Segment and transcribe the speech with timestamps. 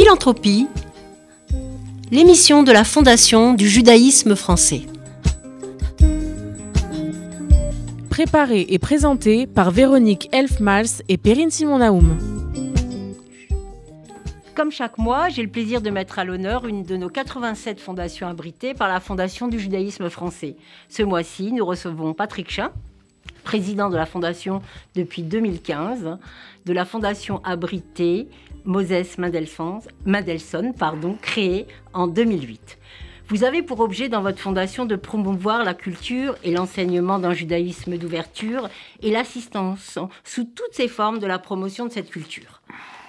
[0.00, 0.68] Philanthropie,
[2.12, 4.82] l'émission de la Fondation du judaïsme français.
[8.08, 12.16] Préparée et présentée par Véronique Elfmals et Perrine Simon-Naoum.
[14.54, 18.28] Comme chaque mois, j'ai le plaisir de mettre à l'honneur une de nos 87 fondations
[18.28, 20.54] abritées par la Fondation du judaïsme français.
[20.88, 22.70] Ce mois-ci, nous recevons Patrick Chin,
[23.42, 24.62] président de la Fondation
[24.94, 26.18] depuis 2015,
[26.68, 28.28] de la Fondation abritée
[28.64, 32.78] Moses Mendelssohn, Mendelssohn pardon, créée en 2008.
[33.28, 37.96] Vous avez pour objet dans votre fondation de promouvoir la culture et l'enseignement d'un judaïsme
[37.96, 38.68] d'ouverture
[39.02, 42.60] et l'assistance sous toutes ses formes de la promotion de cette culture.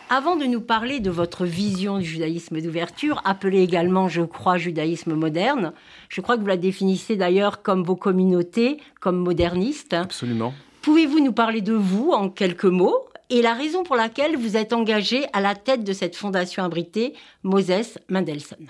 [0.09, 5.13] Avant de nous parler de votre vision du judaïsme d'ouverture, appelé également, je crois, judaïsme
[5.13, 5.73] moderne,
[6.07, 9.93] je crois que vous la définissez d'ailleurs comme vos communautés, comme modernistes.
[9.93, 10.53] Absolument.
[10.81, 14.73] Pouvez-vous nous parler de vous en quelques mots et la raison pour laquelle vous êtes
[14.73, 18.67] engagé à la tête de cette fondation abritée, Moses Mendelssohn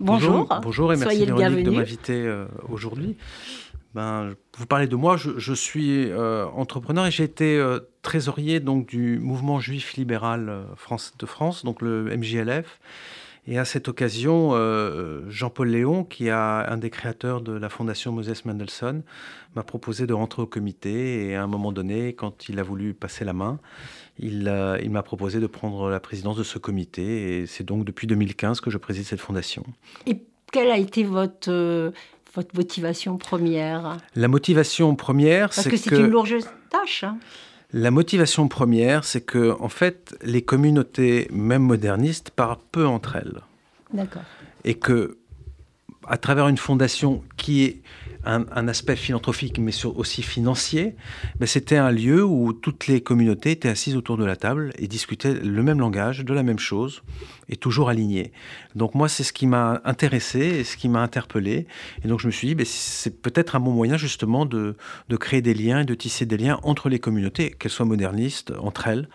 [0.00, 0.48] Bonjour.
[0.62, 3.16] Bonjour, et merci de m'inviter euh, aujourd'hui.
[3.94, 8.86] Ben, vous parlez de moi, je, suis euh, entrepreneur et j'ai été euh, trésorier donc,
[8.86, 12.80] du mouvement juif libéral France, de France, donc le MJLF.
[13.46, 14.52] Et à cette occasion,
[15.28, 19.02] Jean-Paul Léon, qui est un des créateurs de la fondation Moses Mendelssohn,
[19.56, 21.26] m'a proposé de rentrer au comité.
[21.26, 23.58] Et à un moment donné, quand il a voulu passer la main,
[24.20, 27.40] il, il m'a proposé de prendre la présidence de ce comité.
[27.40, 29.64] Et c'est donc depuis 2015 que je préside cette fondation.
[30.06, 31.90] Et quelle a été votre, euh,
[32.34, 33.96] votre motivation première?
[34.14, 35.70] La motivation première, c'est que...
[35.70, 36.28] Parce que c'est une lourde
[36.70, 37.04] tâche.
[37.04, 37.18] Hein.
[37.72, 43.40] La motivation première, c'est que, en fait, les communautés, même modernistes, parlent peu entre elles.
[43.92, 44.22] D'accord.
[44.64, 45.16] Et que,
[46.06, 47.82] à travers une fondation qui est
[48.24, 50.94] un, aspect philanthropique, mais aussi financier,
[51.38, 54.86] ben c'était un lieu où toutes les communautés étaient assises autour de la table et
[54.86, 57.02] discutaient le même langage, de la même chose,
[57.48, 58.32] et toujours alignées.
[58.74, 61.66] Donc moi, c'est ce qui m'a intéressé et ce qui m'a interpellé.
[62.04, 64.76] Et donc je me suis dit, ben, c'est peut-être un bon moyen justement de,
[65.08, 68.52] de créer des liens et de tisser des liens entre les communautés, qu'elles soient modernistes,
[68.58, 69.08] entre elles.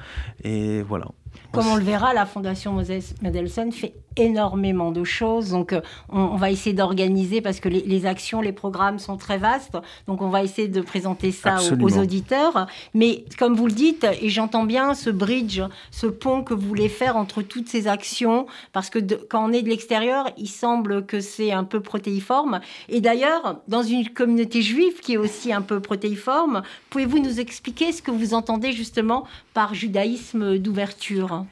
[0.43, 1.07] Et voilà.
[1.51, 5.51] Comme on le verra, la Fondation Moses Mendelssohn fait énormément de choses.
[5.51, 9.77] Donc, euh, on, va essayer d'organiser parce que les, actions, les programmes sont très vastes.
[10.07, 12.67] Donc, on va essayer de présenter ça aux, auditeurs.
[12.93, 15.61] Mais comme vous le dites, et j'entends bien ce bridge,
[15.91, 19.61] ce pont que vous voulez faire entre toutes ces actions, parce que quand on est
[19.61, 22.59] de l'extérieur, il semble que c'est un peu protéiforme.
[22.89, 27.91] Et d'ailleurs, dans une communauté juive qui est aussi un peu protéiforme, pouvez-vous nous expliquer
[27.91, 31.45] ce que vous entendez justement par judaïsme d'ouverture?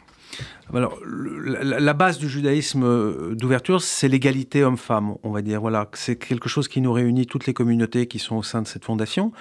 [0.74, 5.62] Alors, la, base du judaïsme euh, d'ouverture, c'est l'égalité homme-femme, on va dire.
[5.62, 8.68] Voilà, c'est quelque chose qui nous réunit toutes les communautés qui sont au sein de
[8.68, 9.32] cette fondation,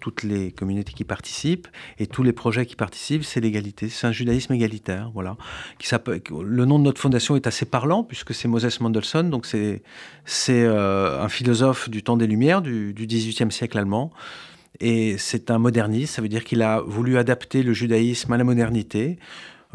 [0.00, 1.66] toutes les communautés qui participent
[1.98, 3.88] et tous les projets qui participent, c'est l'égalité.
[3.88, 5.36] C'est un judaïsme égalitaire, voilà.
[6.30, 9.82] Le nom de notre fondation est assez parlant puisque c'est Moses Mendelssohn, donc c'est
[10.50, 14.12] euh, un philosophe du temps des Lumières, du, du XVIIIe siècle allemand.
[14.80, 18.44] Et c'est un moderniste, ça veut dire qu'il a voulu adapter le judaïsme à la
[18.44, 19.18] modernité.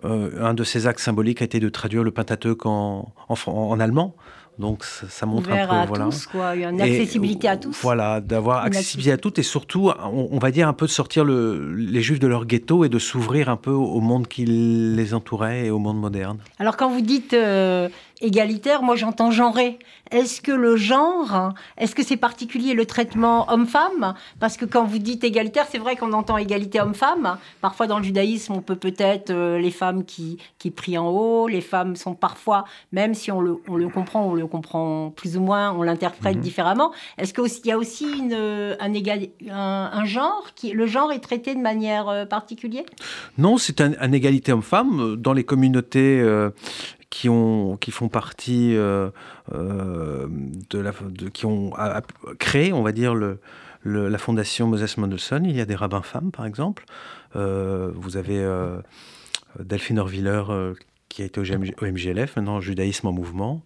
[0.03, 4.16] Euh, un de ses actes symboliques a été de traduire le Pentateuque en, en, allemand.
[4.59, 6.56] Donc ça, montre un peu, à voilà, tous, quoi.
[6.56, 7.79] une accessibilité à tous.
[7.81, 11.74] Voilà, d'avoir accessibilité à tous et surtout, on, va dire un peu de sortir le,
[11.74, 15.66] les Juifs de leur ghetto et de s'ouvrir un peu au monde qui les entourait
[15.66, 16.40] et au monde moderne.
[16.59, 17.90] Alors quand vous dites euh,
[18.21, 19.79] égalitaire, moi j'entends genré.
[20.11, 24.13] Est-ce que le genre, est-ce que c'est particulier le traitement homme-femme?
[24.39, 27.37] Parce que quand vous dites égalitaire, c'est vrai qu'on entend égalité homme-femme.
[27.61, 31.47] Parfois dans le judaïsme, on peut peut-être euh, les femmes qui, qui prient en haut,
[31.47, 35.38] les femmes sont parfois, même si on le, on le comprend, on le comprend plus
[35.38, 36.41] ou moins, on l'interprète mhm.
[36.41, 36.91] différemment.
[37.17, 41.55] Est-ce qu'il y a aussi une, un, égal, un, genre qui, le genre est traité
[41.55, 42.83] de manière euh, particulière?
[43.38, 46.19] Non, c'est un, égalité homme-femme dans les communautés.
[46.19, 46.49] Euh,
[47.11, 49.11] qui, ont, qui font partie euh,
[49.53, 50.27] euh,
[50.72, 50.94] de la,
[51.33, 51.73] qui ont
[52.39, 53.39] créé, on va dire, le,
[53.83, 55.45] la fondation Moses Mendelssohn.
[55.45, 56.85] Il y a des rabbins femmes, par exemple.
[57.35, 58.44] Euh, vous avez
[59.59, 60.41] Delphine Orviller
[61.09, 63.62] qui a été au, MGLF, maintenant Judaïsme en mouvement.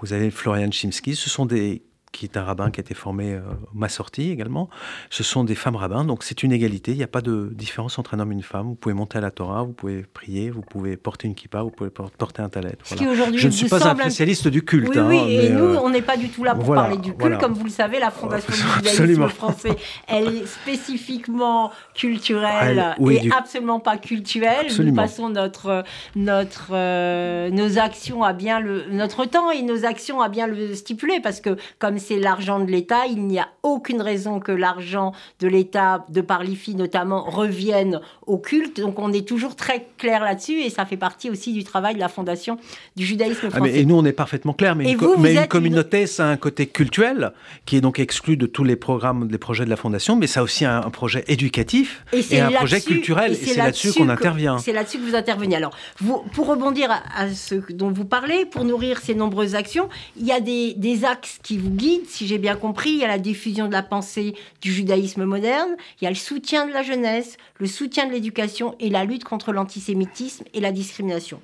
[0.00, 1.16] Vous avez Florian Chimsky.
[1.16, 1.82] Ce sont des
[2.14, 3.40] qui est un rabbin qui a été formé euh,
[3.74, 4.70] ma sortie également.
[5.10, 6.92] Ce sont des femmes rabbins, donc c'est une égalité.
[6.92, 8.68] Il n'y a pas de différence entre un homme et une femme.
[8.68, 11.70] Vous pouvez monter à la Torah, vous pouvez prier, vous pouvez porter une kippa, vous
[11.70, 12.76] pouvez porter un talet.
[12.84, 14.90] Je ne suis pas un spécialiste du culte.
[14.94, 17.14] Oui, oui, hein, et nous, euh, on n'est pas du tout là pour parler du
[17.14, 17.38] culte.
[17.40, 19.76] Comme vous le savez, la Fondation du judaïsme français,
[20.06, 24.66] elle est spécifiquement culturelle et absolument pas culturelle.
[24.78, 25.82] Nous passons notre,
[26.14, 30.74] notre, euh, nos actions à bien le, notre temps et nos actions à bien le
[30.74, 33.06] stipuler parce que comme c'est l'argent de l'État.
[33.06, 38.38] Il n'y a aucune raison que l'argent de l'État, de par l'IFI notamment, revienne au
[38.38, 38.80] culte.
[38.80, 42.00] Donc on est toujours très clair là-dessus et ça fait partie aussi du travail de
[42.00, 42.58] la Fondation
[42.96, 43.72] du judaïsme français.
[43.74, 47.32] Ah, et nous, on est parfaitement clair, mais, une, communauté, ça a un côté cultuel
[47.66, 50.40] qui est donc exclu de tous les programmes, des projets de la Fondation, mais ça
[50.40, 53.32] a aussi un, projet éducatif et, un projet culturel.
[53.32, 54.58] Et c'est là-dessus qu'on intervient.
[54.58, 55.56] C'est là-dessus que vous intervenez.
[55.56, 60.26] Alors, vous, pour rebondir à, ce dont vous parlez, pour nourrir ces nombreuses actions, il
[60.26, 62.90] y a des, des axes qui vous guident, si j'ai bien compris.
[62.90, 66.16] Il y a la diffusion de la pensée du judaïsme moderne, il y a le
[66.16, 70.72] soutien de la jeunesse, le soutien de l'éducation et la lutte contre l'antisémitisme et la
[70.72, 71.40] discrimination.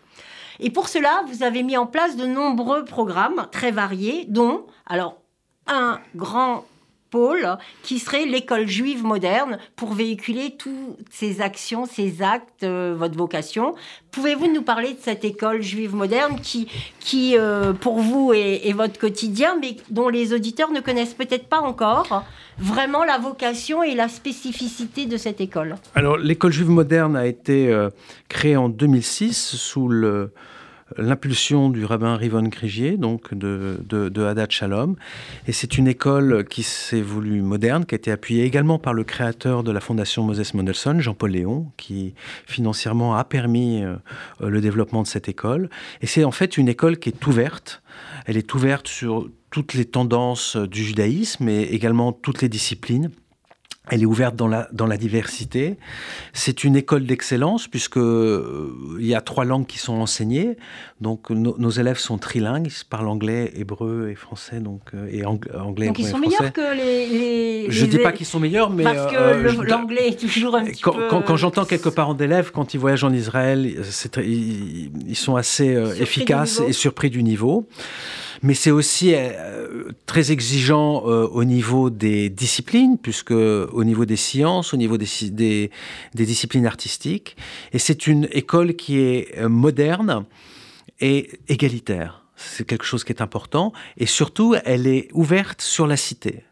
[0.58, 5.16] Et pour cela, vous avez mis en place de nombreux programmes très variés, dont, alors,
[5.66, 6.64] un grand
[7.10, 7.46] pôle
[7.82, 13.74] qui serait l'école juive moderne pour véhiculer toutes ces actions, ces actes, euh, votre vocation.
[14.12, 16.68] Pouvez-vous nous parler de cette école juive moderne qui,
[17.00, 21.46] qui euh, pour vous, est, est, votre quotidien, mais dont les auditeurs ne connaissent peut-être
[21.46, 22.24] pas encore
[22.58, 25.76] vraiment la vocation et la spécificité de cette école?
[25.94, 27.90] Alors, l'école juive moderne a été euh,
[28.28, 30.32] créée en 2006 sous le
[30.96, 34.96] l'impulsion du rabbin Rivon Grigier, donc de, de, Shalom.
[35.46, 39.04] Et c'est une école qui s'est voulue moderne, qui a été appuyée également par le
[39.04, 42.14] créateur de la fondation Moses Mendelssohn, Jean-Paul Léon, qui
[42.46, 43.96] financièrement a permis euh,
[44.40, 45.68] le développement de cette école.
[46.00, 47.82] Et c'est en fait une école qui est ouverte.
[48.26, 53.10] Elle est ouverte sur toutes les tendances du judaïsme et également toutes les disciplines.
[53.88, 55.76] Elle est ouverte dans la, dans la diversité.
[56.34, 60.58] C'est une école d'excellence puisque euh, il y a trois langues qui sont enseignées.
[61.00, 65.86] Donc nos élèves sont trilingues, ils parlent anglais, hébreu et français, donc euh, et anglais.
[65.86, 67.70] Donc ils sont meilleurs que les.
[67.70, 70.64] Je ne dis pas qu'ils sont meilleurs, mais parce que euh, l'anglais est toujours un
[70.64, 71.08] petit quand, peu.
[71.08, 75.66] Quand, j'entends quelques parents d'élèves quand ils voyagent en Israël, ils, ils, sont assez
[75.98, 77.66] efficaces et surpris du niveau
[78.42, 84.16] mais c'est aussi euh, très exigeant euh, au niveau des disciplines, puisque au niveau des
[84.16, 85.70] sciences, au niveau des, des,
[86.14, 87.36] des disciplines artistiques.
[87.72, 90.24] Et c'est une école qui est euh, moderne
[91.00, 92.24] et égalitaire.
[92.36, 93.72] C'est quelque chose qui est important.
[93.98, 96.42] Et surtout, elle est ouverte sur la cité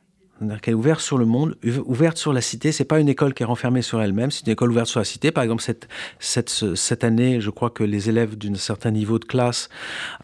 [0.63, 2.73] qu'elle est ouverte sur le monde, ouverte sur la cité.
[2.73, 5.05] C'est pas une école qui est renfermée sur elle-même, c'est une école ouverte sur la
[5.05, 5.31] cité.
[5.31, 5.89] Par exemple, cette,
[6.19, 9.69] cette, cette année, je crois que les élèves d'un certain niveau de classe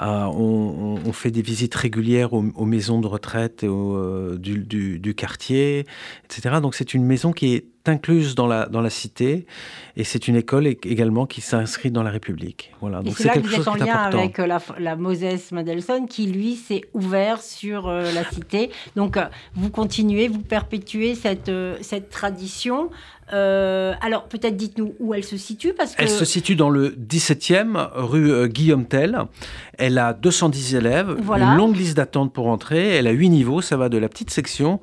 [0.01, 5.87] euh, ont, fait des visites régulières aux, maisons de retraite et euh, du, du, quartier,
[6.25, 6.57] etc.
[6.61, 9.47] Donc c'est une maison qui est incluse dans la, dans la cité
[9.97, 12.73] et c'est une école également qui s'inscrit dans la République.
[12.81, 13.03] Voilà.
[13.03, 16.83] Donc c'est quelque chose en lien avec euh, la, la Moses Mendelssohn qui lui s'est
[16.95, 18.71] ouvert sur euh, la cité.
[18.97, 21.51] Donc euh, vous continuez, vous perpétuez cette,
[21.81, 22.91] cette tradition.
[23.29, 26.03] alors peut-être dites-nous où elle se situe parce que...
[26.03, 29.19] Elle se situe dans le 17e rue Guillaume Tell.
[29.79, 32.97] Elle a 210 élèves, une longue liste d'attente pour entrer.
[32.97, 34.81] Elle a 8 niveaux, ça va de la petite section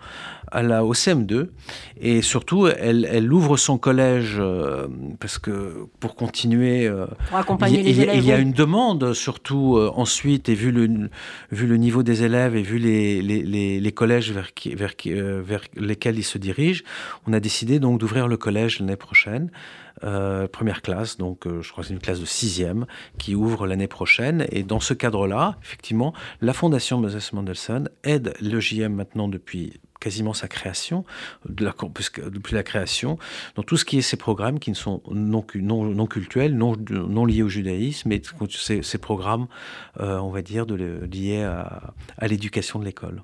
[0.52, 1.48] à la, au CM2.
[2.00, 4.88] Et surtout, elle, elle ouvre son collège euh,
[5.20, 9.14] parce que pour continuer, euh, pour accompagner il, les élèves, il y a une demande
[9.14, 11.10] surtout euh, ensuite et vu le,
[11.52, 15.62] vu le niveau des élèves et vu les, les, les, collèges vers, qui, vers, vers
[15.76, 16.84] lesquels ils se dirigent,
[17.28, 19.50] on a décidé donc d'ouvrir le collège l'année prochaine.
[20.04, 22.88] Euh, première classe, donc euh, je crois que c'est une classe de sixième
[23.20, 24.48] qui ouvre l'année prochaine.
[24.52, 30.34] Et dans ce cadre-là, effectivement, la Fondation Moses Mendelssohn aide le JM maintenant depuis quasiment
[30.34, 31.06] sa création,
[31.48, 31.74] de la,
[32.30, 33.18] depuis la création,
[33.56, 36.76] dans tout ce qui est ces programmes qui ne sont non, non, non cultuels, non,
[36.90, 39.48] non liés au judaïsme, mais ces, ces programmes,
[40.02, 43.24] euh, on va dire, de, liés à, à l'éducation de l'école.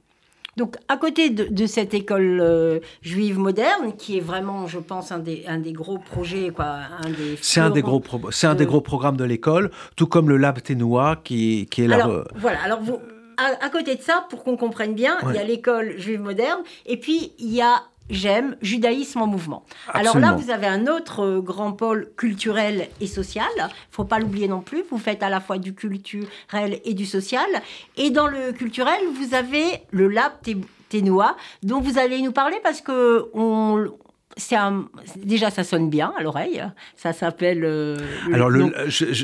[0.58, 5.20] Donc, à côté de, cette école euh, juive moderne, qui est vraiment, je pense, un
[5.20, 7.38] des, un des gros projets, quoi, un des.
[7.42, 10.60] C'est un des gros, c'est un des gros programmes de l'école, tout comme le Lab
[10.60, 12.24] Ténois, qui, qui est alors, là.
[12.36, 12.60] Voilà.
[12.64, 13.00] Alors, vous,
[13.38, 16.98] à, côté de ça, pour qu'on comprenne bien, il y a l'école juive moderne, et
[16.98, 19.66] puis il y a J'aime, judaïsme en mouvement.
[19.94, 23.50] Alors là, vous avez un autre euh, grand pôle culturel et social.
[23.92, 24.84] faut pas l'oublier non plus.
[24.90, 27.50] Vous faites à la fois du culturel et du social.
[27.98, 30.32] Et dans le culturel, vous avez le Lab
[30.88, 33.92] Ténois, dont vous allez nous parler parce que on,
[35.24, 36.64] déjà ça sonne bien à l'oreille.
[36.96, 37.64] Ça s'appelle.
[37.64, 37.98] Euh,
[38.34, 38.72] Alors le,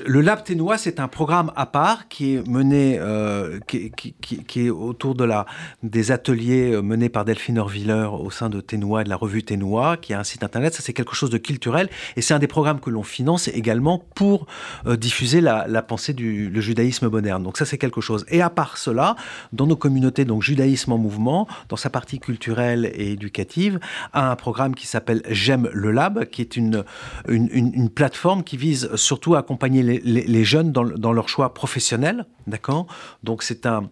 [0.05, 4.69] le, Lab Ténois, c'est un programme à part qui est mené, euh, qui, qui, est
[4.69, 5.45] autour de la
[5.81, 9.97] des ateliers euh, menés par Delphine Orviller au sein de Ténois de la revue Ténois,
[9.97, 10.73] qui a un site internet.
[10.73, 14.03] Ça c'est quelque chose de culturel et c'est un des programmes que l'on finance également
[14.15, 14.47] pour
[14.85, 17.43] diffuser la, la, pensée du le judaïsme moderne.
[17.43, 18.25] Donc ça c'est quelque chose.
[18.29, 19.15] Et à part cela,
[19.51, 23.79] dans nos communautés, donc judaïsme en mouvement, dans sa partie culturelle et éducative,
[24.13, 26.83] a un programme qui s'appelle s'appelle J'aime le Lab, qui est une,
[27.27, 32.25] une, plateforme qui vise surtout à accompagner les, jeunes dans, leur choix professionnel.
[32.47, 32.87] D'accord?
[33.23, 33.89] Donc c'est un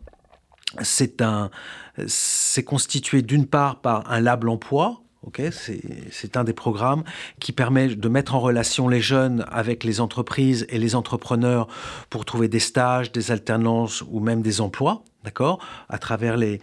[0.81, 1.49] c'est un,
[2.07, 5.01] c'est constitué d'une part par un lab emploi,
[5.51, 7.03] c'est un des programmes
[7.39, 11.67] qui permet de mettre en relation les jeunes avec les entreprises et les entrepreneurs
[12.09, 15.59] pour trouver des stages, des alternances ou même des emplois d'accord,
[15.89, 16.59] à travers les,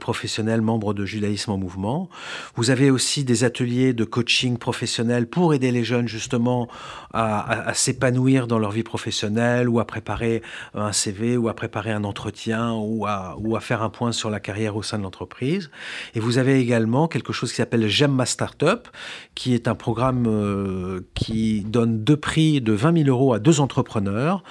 [0.00, 2.08] professionnels membres de Judaïsme en mouvement.
[2.56, 6.68] Vous avez aussi des ateliers de coaching professionnel pour aider les jeunes justement
[7.12, 10.42] à, s'épanouir dans leur vie professionnelle ou à préparer
[10.74, 14.28] un CV ou à préparer un entretien ou à, ou à faire un point sur
[14.28, 15.70] la carrière au sein de l'entreprise.
[16.14, 18.88] Et vous avez également quelque chose qui s'appelle J'aime ma startup,
[19.34, 23.60] qui est un programme euh, qui donne deux prix de 20 000 euros à deux
[23.60, 24.42] entrepreneurs.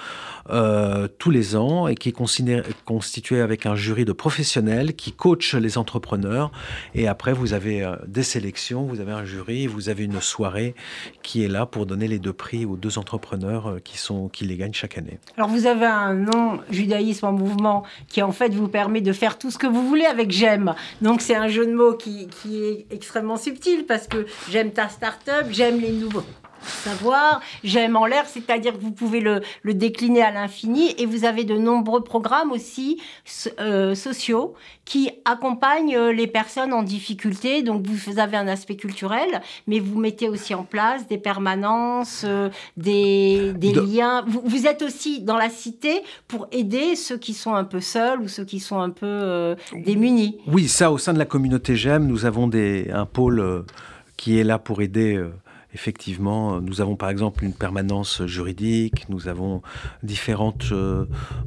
[0.50, 2.16] Euh, tous les ans et qui est
[2.86, 6.52] constitué avec un jury de professionnels qui coachent les entrepreneurs.
[6.96, 10.74] Et après, vous avez euh, des sélections, vous avez un jury, vous avez une soirée
[11.22, 14.46] qui est là pour donner les deux prix aux deux entrepreneurs euh, qui, sont, qui
[14.46, 15.20] les gagnent chaque année.
[15.38, 19.38] Alors, vous avez un nom, Judaïsme en mouvement, qui en fait vous permet de faire
[19.38, 20.74] tout ce que vous voulez avec J'aime.
[21.02, 24.90] Donc, c'est un jeu de mots qui, qui est extrêmement subtil parce que j'aime ta
[24.90, 26.24] start-up, j'aime les nouveaux
[26.64, 27.42] savoir.
[27.64, 31.58] J'aime en l'air, c'est-à-dire que vous pouvez le, décliner à l'infini et vous avez de
[31.58, 33.02] nombreux programmes aussi
[33.60, 34.54] euh, sociaux
[34.86, 37.64] qui accompagnent euh, les personnes en difficulté.
[37.64, 42.50] Donc vous avez un aspect culturel, mais vous mettez aussi en place des permanences, euh,
[42.78, 44.26] des, liens.
[44.28, 48.28] Vous, êtes aussi dans la cité pour aider ceux qui sont un peu seuls ou
[48.28, 50.38] ceux qui sont un peu démunis.
[50.48, 53.66] Oui, ça, au sein de la communauté J'aime, nous avons des, un pôle
[54.18, 55.24] qui est là pour aider
[55.74, 59.62] effectivement, nous avons par exemple une permanence juridique, nous avons
[60.04, 61.06] différentes, euh,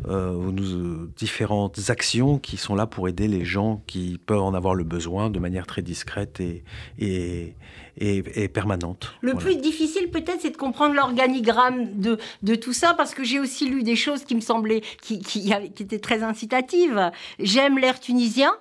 [0.09, 4.85] euh, différentes actions qui sont là pour aider les gens qui peuvent en avoir le
[4.85, 6.65] besoin de manière très discrète et,
[6.99, 7.55] et,
[7.99, 9.15] et, permanente.
[9.21, 13.41] Le plus difficile peut-être, c'est de comprendre l'organigramme de, de, tout ça, parce que j'ai
[13.41, 17.11] aussi lu des choses qui me semblaient, qui, qui, qui étaient très incitatives.
[17.39, 18.53] J'aime l'air tunisien.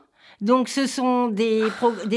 [0.44, 1.64] Donc ce sont des,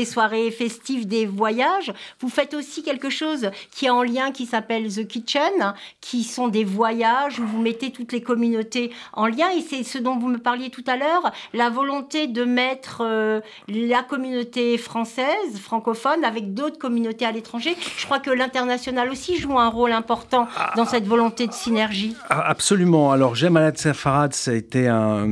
[0.05, 1.93] soirées festives, des voyages.
[2.21, 6.49] Vous faites aussi quelque chose qui est en lien, qui s'appelle The Kitchen, qui sont
[6.49, 9.47] des voyages où vous mettez toutes les communautés en lien.
[9.57, 13.41] Et c'est ce dont vous me parliez tout à l'heure, la volonté de mettre euh,
[13.69, 17.77] la communauté française, francophone, avec d'autres communautés à l'étranger.
[17.97, 22.17] Je crois que l'international aussi joue un rôle important dans cette volonté de synergie.
[22.29, 23.13] Ah, absolument.
[23.13, 25.29] Alors, J'aime Alat Sefarad, ça a été un,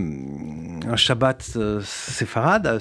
[0.94, 1.80] Shabbat euh,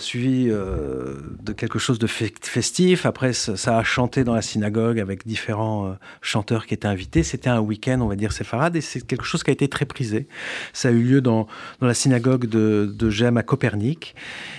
[0.03, 3.05] suivi euh, de quelque chose de festif.
[3.05, 5.91] Après, ça a chanté dans la synagogue avec différents euh,
[6.21, 7.23] chanteurs qui étaient invités.
[7.23, 9.85] C'était un week-end, on va dire, séfarade, et c'est quelque chose qui a été très
[9.85, 10.27] prisé.
[10.73, 11.47] Ça a eu lieu dans,
[11.79, 14.15] dans la synagogue de, de Gem à Copernic.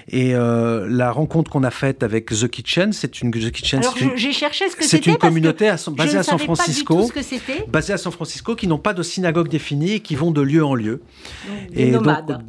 [0.09, 3.81] Et euh, la rencontre qu'on a faite avec The Kitchen, c'est une The Kitchen.
[3.81, 5.05] Alors, j'ai cherché ce que c'était.
[5.05, 7.11] C'est une communauté basée à San Francisco,
[7.69, 10.65] basée à San Francisco, qui n'ont pas de synagogue définie et qui vont de lieu
[10.65, 11.03] en lieu.
[11.71, 12.43] des et nomades.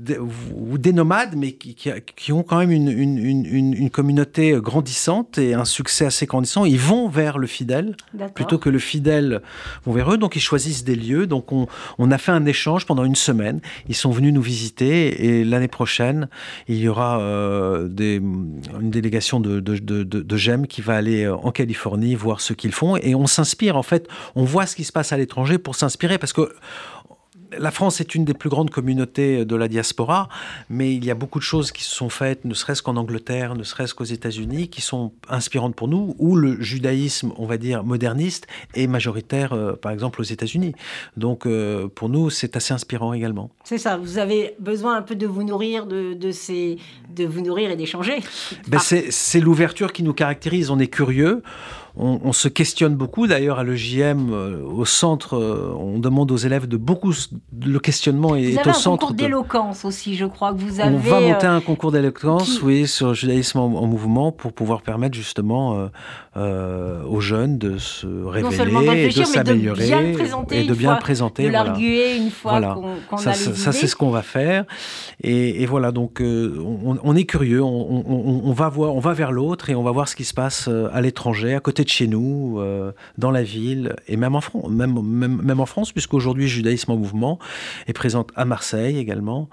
[0.56, 5.54] ou des nomades, mais qui, qui, qui ont quand même une une, communauté grandissante et
[5.54, 7.96] un succès assez grandissant, ils vont vers le fidèle
[8.34, 9.42] plutôt que le fidèle
[9.86, 10.18] vont vers eux.
[10.18, 11.28] Donc ils choisissent des lieux.
[11.28, 11.68] Donc on,
[12.12, 13.62] a fait un échange pendant une semaine.
[13.88, 16.28] Ils sont venus nous visiter et l'année prochaine,
[16.68, 21.52] il y aura euh, des, une délégation de, de, de, GEM qui va aller en
[21.52, 23.78] Californie voir ce qu'ils font et on s'inspire.
[23.78, 26.54] En fait, on voit ce qui se passe à l'étranger pour s'inspirer parce que
[27.58, 30.30] la France est une des plus grandes communautés de la diaspora,
[30.70, 33.56] mais il y a beaucoup de choses qui se sont faites, ne serait-ce qu'en Angleterre,
[33.56, 37.84] ne serait-ce qu'aux États-Unis, qui sont inspirantes pour nous, où le judaïsme, on va dire,
[37.84, 40.74] moderniste est majoritaire, euh, par exemple, aux États-Unis.
[41.18, 43.50] Donc, euh, pour nous, c'est assez inspirant également.
[43.64, 46.78] C'est ça, vous avez besoin un peu de vous nourrir, de, ces,
[47.16, 48.20] de vous nourrir et d'échanger.
[48.68, 51.42] Ben, c'est l'ouverture qui nous caractérise, on est curieux
[51.98, 53.26] on, se questionne beaucoup.
[53.26, 57.14] D'ailleurs, à l'EJM, euh, au centre, euh, on demande aux élèves de beaucoup.
[57.66, 59.06] Le questionnement est, vous avez au centre.
[59.06, 60.94] un concours d'éloquence aussi, je crois que vous avez.
[60.94, 64.82] On va monter euh, un concours d'éloquence, oui, sur le judaïsme en, mouvement pour pouvoir
[64.82, 65.90] permettre justement
[66.36, 70.16] aux jeunes de se révéler, de s'améliorer
[70.52, 71.46] et de bien le présenter.
[71.46, 72.60] De l'arguer une fois
[73.10, 74.66] qu'on ça, a les Ça, c'est ce qu'on va faire.
[75.24, 79.84] Et, voilà, donc on, est curieux, on, va voir, on va vers l'autre et on
[79.84, 83.44] va voir ce qui se passe à l'étranger, à côté chez nous, euh, dans la
[83.44, 87.40] ville, et même en, France, même, même, France, puisqu'aujourd'hui Judaïsme en mouvement
[87.88, 89.50] est présente à Marseille également,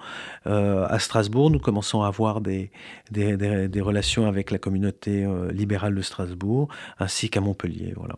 [0.47, 1.51] euh, à Strasbourg.
[1.51, 2.71] Nous commençons à avoir des,
[3.11, 7.95] des, des, relations avec la communauté euh, libérale de Strasbourg, ainsi qu'à Montpellier.
[7.97, 8.17] Voilà.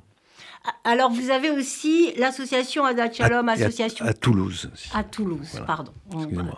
[0.85, 4.06] Alors, vous avez aussi l'association Adat Shalom, association.
[4.06, 4.71] À, Toulouse.
[4.94, 5.92] À Toulouse, pardon.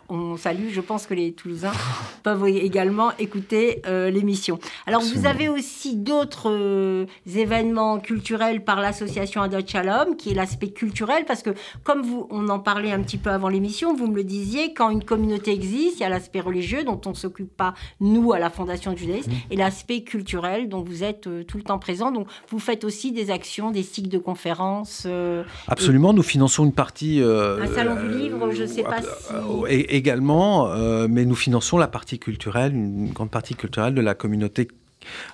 [0.08, 1.72] On, salue, je pense que les Toulousains
[2.22, 4.60] peuvent également écouter euh, l'émission.
[4.86, 10.70] Alors, vous avez aussi d'autres euh, événements culturels par l'association Adat Shalom, qui est l'aspect
[10.70, 11.50] culturel, parce que,
[11.82, 14.90] comme vous, on en parlait un petit peu avant l'émission, vous me le disiez, quand
[14.90, 18.38] une communauté existe, il y a l'aspect religieux dont on ne s'occupe pas, nous, à
[18.38, 19.52] la Fondation du judaïsme, mmh.
[19.52, 22.12] et l'aspect culturel dont vous êtes euh, tout le temps présent.
[22.12, 25.04] Donc, vous faites aussi des actions, des de conférences.
[25.06, 27.20] Euh, Absolument, nous finançons une partie.
[27.22, 29.72] Euh, un salon du livre, je ne sais pas si.
[29.72, 30.68] également,
[31.08, 34.85] mais nous finançons la partie culturelle, une grande partie culturelle de la communauté euh,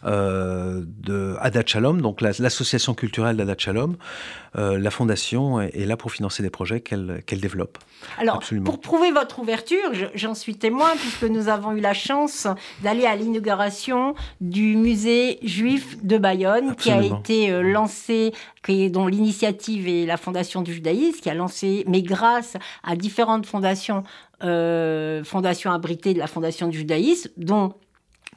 [0.05, 3.97] de Adat Shalom, donc l'association culturelle d'Adat Shalom.
[4.59, 7.79] Euh, la fondation est, là pour financer des projets qu'elle développe.
[8.19, 12.47] Alors, pour prouver votre ouverture, j'en suis témoin puisque nous avons eu la chance
[12.83, 18.33] d'aller à l'inauguration du musée juif de Bayonne qui a été euh, lancé,
[18.69, 24.03] dont l'initiative est la Fondation du judaïsme, qui a lancé, mais grâce à différentes fondations,
[24.41, 27.75] fondations abritées de la Fondation du judaïsme, dont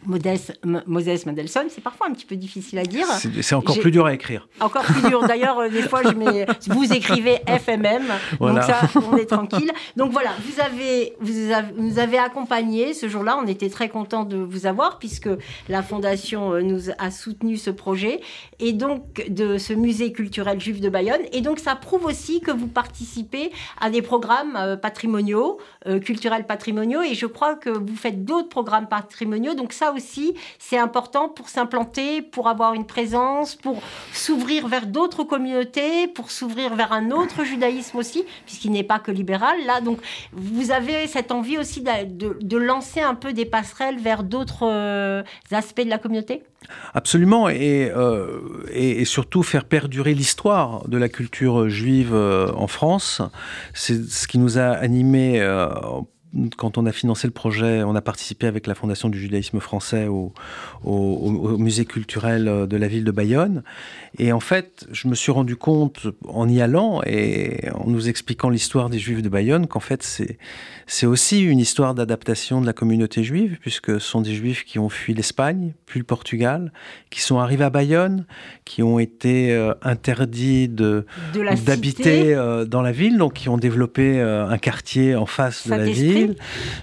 [0.08, 3.08] Moses Mendelssohn, c'est parfois un petit peu difficile à dire.
[3.42, 4.48] C'est encore plus dur à écrire.
[4.60, 5.26] Encore plus dur.
[5.28, 8.04] D'ailleurs, euh, des fois, je mets, vous écrivez FMM,
[8.40, 8.82] donc ça,
[9.12, 9.72] on est tranquille.
[9.96, 13.38] Donc voilà, vous avez, vous avez, nous avez accompagné ce jour-là.
[13.42, 15.30] On était très content de vous avoir puisque
[15.70, 18.22] la Fondation euh, nous a soutenu ce projet
[18.60, 21.22] et donc de ce musée culturel juif de Bayonne.
[21.32, 25.60] Et donc ça prouve aussi que vous participez à des programmes euh, patrimoniaux,
[26.04, 27.02] culturels patrimoniaux.
[27.02, 29.54] Et je crois que vous faites d'autres programmes patrimoniaux.
[29.54, 33.82] Donc ça aussi, c'est important pour s'implanter, pour avoir une présence, pour
[34.14, 39.12] s'ouvrir vers d'autres communautés, pour s'ouvrir vers un autre judaïsme aussi, puisqu'il n'est pas que
[39.12, 39.58] libéral.
[39.66, 40.00] Là, donc,
[40.34, 45.82] vous avez cette envie aussi de, lancer un peu des passerelles vers d'autres euh, aspects
[45.82, 46.44] de la communauté?
[46.94, 48.40] Absolument, euh,
[48.72, 53.22] et, surtout faire perdurer l'histoire de la culture juive euh, en France.
[53.74, 55.40] C'est ce qui nous a animés
[56.58, 60.08] quand on a financé le projet, on a participé avec la Fondation du judaïsme français
[60.08, 60.34] au,
[61.58, 63.64] musée culturel de la ville de Bayonne.
[64.18, 68.50] Et en fait, je me suis rendu compte en y allant et en nous expliquant
[68.50, 70.04] l'histoire des Juifs de Bayonne qu'en fait,
[70.88, 74.80] c'est aussi une histoire d'adaptation de la communauté juive, puisque ce sont des Juifs qui
[74.80, 76.72] ont fui l'Espagne, puis le Portugal,
[77.10, 78.26] qui sont arrivés à Bayonne,
[78.66, 84.48] qui ont été euh, interdits d'habiter euh, dans la ville, donc qui ont développé euh,
[84.48, 86.36] un quartier en face de la ville,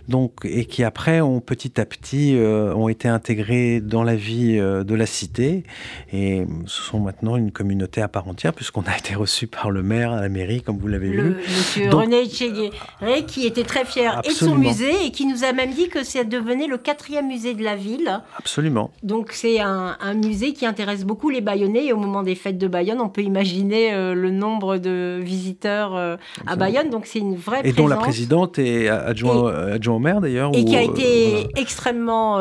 [0.09, 4.95] donc, et qui après ont petit à petit ont été intégrés dans la vie de
[4.95, 5.65] la cité.
[6.13, 9.83] Et ce sont maintenant une communauté à part entière, puisqu'on a été reçu par le
[9.83, 11.37] maire à la mairie, comme vous l'avez vu.
[11.49, 15.53] Monsieur René Tchéguéré, qui était très fier et de son musée, et qui nous a
[15.53, 18.21] même dit que ça devenait le quatrième musée de la ville.
[18.39, 18.93] Absolument.
[19.03, 22.69] Donc c'est un, musée qui intéresse beaucoup les Bayonnais, et au moment des fêtes de
[22.69, 27.37] Bayonne, on peut imaginer euh, le nombre de visiteurs euh, à Bayonne, donc c'est une
[27.37, 30.51] vraie Et dont la présidente est adjoint, adjoint au maire d'ailleurs.
[30.55, 32.39] Et qui a euh, été extrêmement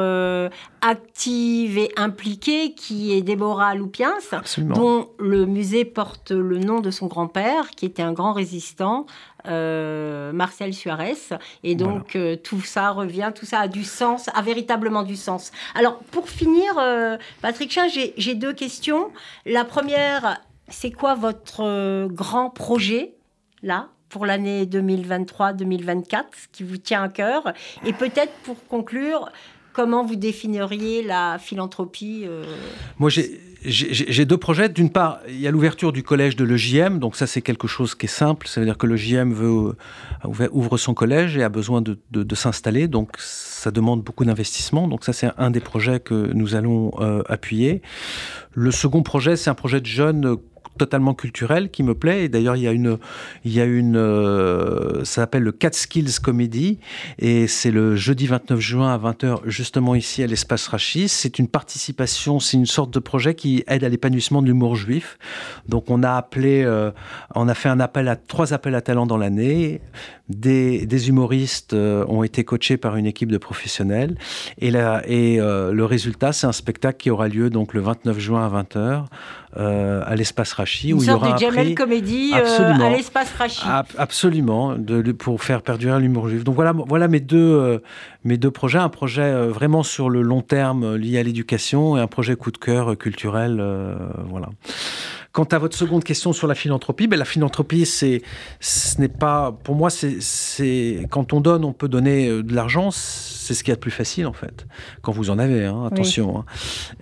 [0.81, 4.13] active et impliquée, qui est Déborah Loupiens,
[4.57, 9.05] dont le musée porte le nom de son grand-père, qui était un grand résistant,
[9.47, 11.17] euh, Marcel Suarez.
[11.63, 15.51] Et donc, euh, tout ça revient, tout ça a du sens, a véritablement du sens.
[15.75, 19.11] Alors, pour finir, euh, Patrick Chin, j'ai deux questions.
[19.45, 23.13] La première, c'est quoi votre grand projet,
[23.63, 27.53] là pour l'année 2023-2024, qui vous tient à cœur?
[27.85, 29.31] Et peut-être pour conclure,
[29.73, 32.25] Comment vous définiriez la philanthropie
[32.99, 33.39] Moi, j'ai
[34.25, 34.69] deux projets.
[34.69, 36.99] D'une part, il y a l'ouverture du collège de l'EJM.
[36.99, 38.47] Donc ça, c'est quelque chose qui est simple.
[38.47, 39.75] Ça veut dire que l'EJM veut,
[40.25, 42.87] euh, ouvre son collège et a besoin de, s'installer.
[42.87, 44.87] Donc ça demande beaucoup d'investissement.
[44.87, 47.81] Donc ça, c'est un des projets que nous allons euh, appuyer.
[48.53, 50.37] Le second projet, c'est un projet de jeunes
[50.77, 52.25] totalement culturel qui me plaît.
[52.25, 52.97] Et d'ailleurs, il y a une,
[53.45, 56.79] il y a une, euh, ça s'appelle le Cat Skills Comedy
[57.19, 61.09] et c'est le jeudi 29 juin à 20h justement ici à l'espace Rachis.
[61.09, 65.17] C'est une participation, c'est une sorte de projet qui aide à l'épanouissement de l'humour juif.
[65.67, 66.91] Donc on a appelé, euh,
[67.35, 69.81] on a fait un appel à trois appels à talents dans l'année.
[70.31, 74.17] Des, des, humoristes euh, ont été coachés par une équipe de professionnels
[74.59, 74.69] et,
[75.07, 79.05] et le résultat, c'est un spectacle qui aura lieu donc le 29 juin à 20h
[79.57, 80.91] euh, à l'espace Rachi.
[80.91, 83.65] Une sorte de Jamel Comédie euh, à l'espace Rachi.
[83.97, 86.45] absolument, de, pour faire perdurer l'humour juif.
[86.45, 87.79] Donc voilà, voilà mes, deux, euh,
[88.23, 88.79] mes deux projets.
[88.79, 92.57] Un projet vraiment sur le long terme lié à l'éducation et un projet coup de
[92.57, 93.61] cœur culturel.
[94.29, 94.47] voilà.
[95.31, 98.21] Quant à votre seconde question sur la philanthropie, ben la philanthropie, c'est,
[98.59, 103.55] ce n'est pas, pour moi, c'est, quand on donne, on peut donner de l'argent c'est
[103.55, 104.65] ce qu'il y a de plus facile en fait,
[105.01, 106.39] quand vous en avez, hein, attention.
[106.39, 106.45] Hein.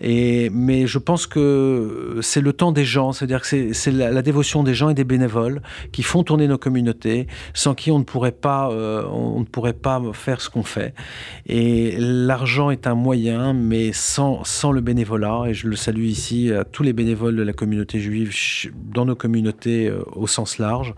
[0.02, 4.63] Et, mais je pense que c'est le temps des gens, c'est-à-dire que c'est la, dévotion
[4.63, 5.62] des gens et des bénévoles
[5.92, 9.74] qui font tourner nos communautés, sans qui on ne pourrait pas, euh, on ne pourrait
[9.74, 10.94] pas faire ce qu'on fait.
[11.46, 16.52] Et l'argent est un moyen, mais sans, sans le bénévolat, et je le salue ici
[16.52, 18.18] à tous les bénévoles de la communauté juive
[18.75, 20.93] dans nos communautés euh, au sens large,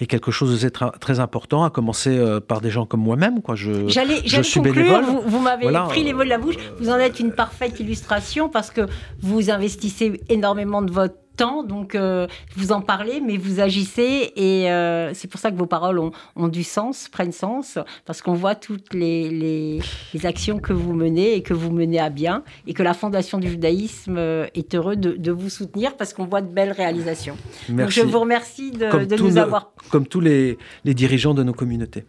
[0.00, 3.42] est quelque chose de très important, à commencer euh, par des gens comme moi-même.
[3.42, 3.54] Quoi.
[3.54, 5.04] Je, je suis bénévole.
[5.26, 6.56] Vous, m'avez pris les mots de la bouche.
[6.78, 8.82] Vous en êtes une parfaite illustration parce que
[9.20, 14.70] vous investissez énormément de votre temps, donc euh, vous en parlez, mais vous agissez, et
[14.70, 18.54] euh, c'est pour ça que vos paroles ont, du sens, prennent sens, parce qu'on voit
[18.54, 19.80] toutes les,
[20.24, 23.48] actions que vous menez et que vous menez à bien, et que la Fondation du
[23.48, 27.36] judaïsme euh, est heureux de, vous soutenir, parce qu'on voit de belles réalisations.
[27.70, 28.00] Merci.
[28.00, 29.72] Donc je vous remercie de, nous avoir...
[29.90, 32.04] Comme tous les dirigeants de nos communautés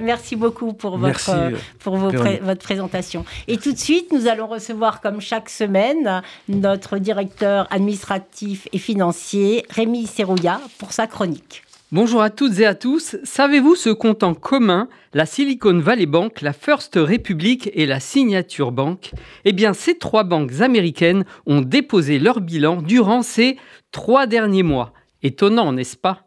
[0.00, 3.24] merci beaucoup pour, votre, pour votre présentation.
[3.48, 9.64] Et tout de suite, nous allons recevoir, comme chaque semaine, notre directeur administratif et financier,
[9.70, 11.62] Rémi Serrouya, pour sa chronique.
[11.92, 13.16] Bonjour à toutes et à tous.
[13.22, 18.72] Savez-vous ce qu'ont en commun la Silicon Valley Bank, la First Republic et la Signature
[18.72, 19.12] Bank?
[19.44, 23.56] Eh bien, ces trois banques américaines ont déposé leur bilan durant ces
[23.92, 24.92] trois derniers mois.
[25.22, 26.25] Étonnant, n'est-ce pas?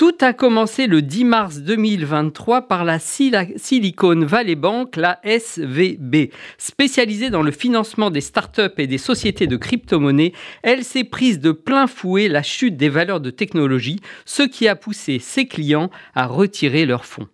[0.00, 6.30] Tout a commencé le 10 mars 2023 par la Silicon Valley Bank, la SVB.
[6.56, 10.32] Spécialisée dans le financement des startups et des sociétés de crypto-monnaies,
[10.62, 14.74] elle s'est prise de plein fouet la chute des valeurs de technologie, ce qui a
[14.74, 17.28] poussé ses clients à retirer leurs fonds.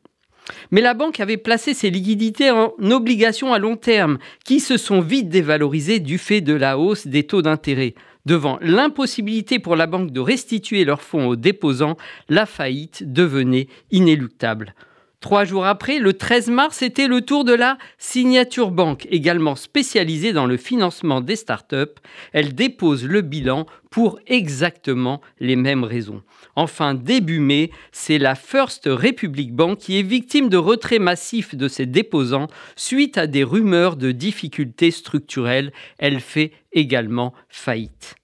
[0.73, 5.01] Mais la banque avait placé ses liquidités en obligations à long terme, qui se sont
[5.01, 7.95] vite dévalorisées du fait de la hausse des taux d'intérêt.
[8.27, 11.97] Devant l'impossibilité pour la banque de restituer leurs fonds aux déposants,
[12.29, 14.75] la faillite devenait inéluctable.
[15.21, 20.33] Trois jours après, le 13 mars, c'était le tour de la Signature Bank, également spécialisée
[20.33, 21.95] dans le financement des startups.
[22.33, 26.23] Elle dépose le bilan pour exactement les mêmes raisons.
[26.57, 31.69] Enfin, début mai, c'est la First Republic Bank qui est victime de retraits massifs de
[31.69, 35.71] ses déposants suite à des rumeurs de difficultés structurelles.
[35.99, 38.17] Elle fait également faillite.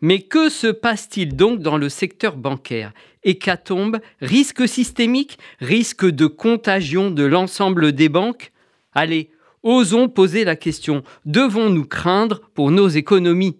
[0.00, 2.92] Mais que se passe-t-il donc dans le secteur bancaire?
[3.22, 8.50] Hécatombe, risque systémique, risque de contagion de l'ensemble des banques?
[8.92, 9.30] Allez,
[9.62, 13.56] osons poser la question, devons-nous craindre pour nos économies?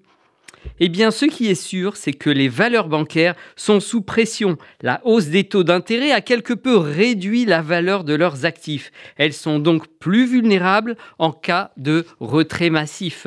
[0.81, 4.57] Eh bien, ce qui est sûr, c'est que les valeurs bancaires sont sous pression.
[4.83, 8.93] La hausse des taux d'intérêt a quelque peu réduit la valeur de leurs actifs.
[9.17, 13.27] Elles sont donc plus vulnérables en cas de retrait massif.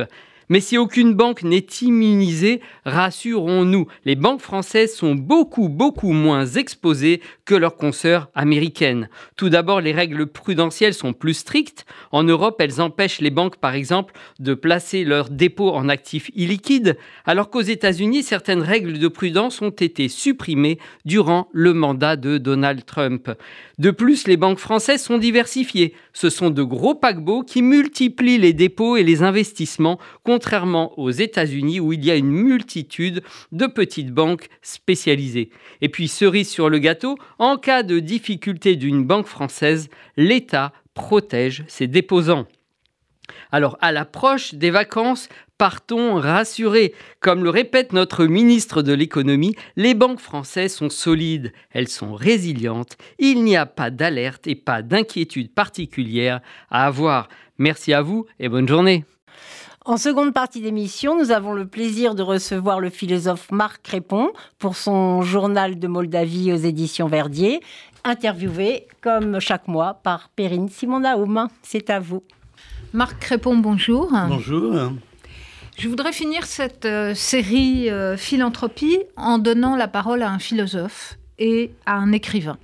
[0.52, 7.22] Mais si aucune banque n'est immunisée, rassurons-nous, les banques françaises sont beaucoup, beaucoup moins exposées
[7.46, 9.08] que leurs consoeurs américaines.
[9.38, 11.86] Tout d'abord, les règles prudentielles sont plus strictes.
[12.12, 16.98] En Europe, elles empêchent les banques, par exemple, de placer leurs dépôts en actifs illiquides,
[17.24, 22.84] alors qu'aux États-Unis, certaines règles de prudence ont été supprimées durant le mandat de Donald
[22.86, 23.32] Trump.
[23.80, 25.94] De plus, les banques françaises sont diversifiées.
[26.12, 29.98] Ce sont de gros paquebots qui multiplient les dépôts et les investissements
[30.42, 35.52] contrairement aux États-Unis où il y a une multitude de petites banques spécialisées.
[35.82, 41.64] Et puis, cerise sur le gâteau, en cas de difficulté d'une banque française, l'État protège
[41.68, 42.48] ses déposants.
[43.52, 46.96] Alors, à l'approche des vacances, partons rassurés.
[47.20, 52.98] Comme le répète notre ministre de l'économie, les banques françaises sont solides, elles sont résilientes,
[53.20, 57.30] il n'y a pas d'alerte et pas d'inquiétude particulière à avoir.
[57.60, 59.06] Merci à vous et bonne journée.
[59.84, 64.76] En seconde partie d'émission, nous avons le plaisir de recevoir le philosophe Marc Crépon pour
[64.76, 67.62] son journal de Moldavie aux éditions Verdier,
[68.04, 71.48] interviewé comme chaque mois par Perrine Simon-Naoum.
[71.63, 72.22] C'est à vous.
[72.94, 74.12] Marc Crépon, bonjour.
[74.28, 74.91] Bonjour.
[75.80, 81.17] Je voudrais finir cette euh, série euh, philanthropie en donnant la parole à un philosophe
[81.39, 82.60] et à un écrivain.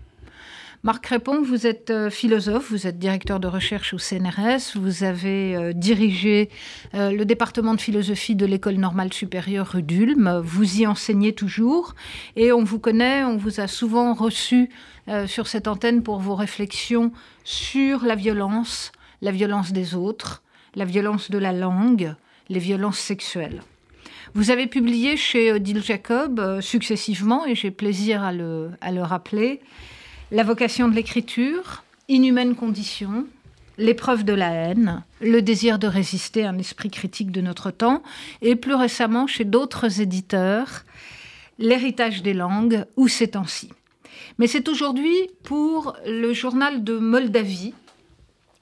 [0.87, 5.53] Marc Crépon, vous êtes euh, philosophe, vous êtes directeur de recherche au CNRS, vous avez
[5.53, 6.49] euh, dirigé
[6.95, 11.93] euh, le département de philosophie de l'École normale supérieure rue d'Ulm, vous y enseignez toujours
[12.37, 14.69] et on vous connaît, on vous a souvent reçu
[15.25, 17.11] sur cette antenne pour vos réflexions
[17.43, 20.41] sur la violence, la violence des autres,
[20.73, 22.15] la violence de la langue,
[22.47, 23.61] les violences sexuelles.
[24.35, 29.59] Vous avez publié chez Odile Jacob successivement, et j'ai plaisir à le, à le rappeler,
[30.31, 33.27] la vocation de l'écriture, Inhumaine condition,
[33.79, 38.01] L'épreuve de la haine, Le désir de résister à un esprit critique de notre temps,
[38.41, 40.83] et plus récemment chez d'autres éditeurs,
[41.59, 43.69] L'héritage des langues ou ces temps-ci.
[44.37, 47.73] Mais c'est aujourd'hui pour le journal de Moldavie,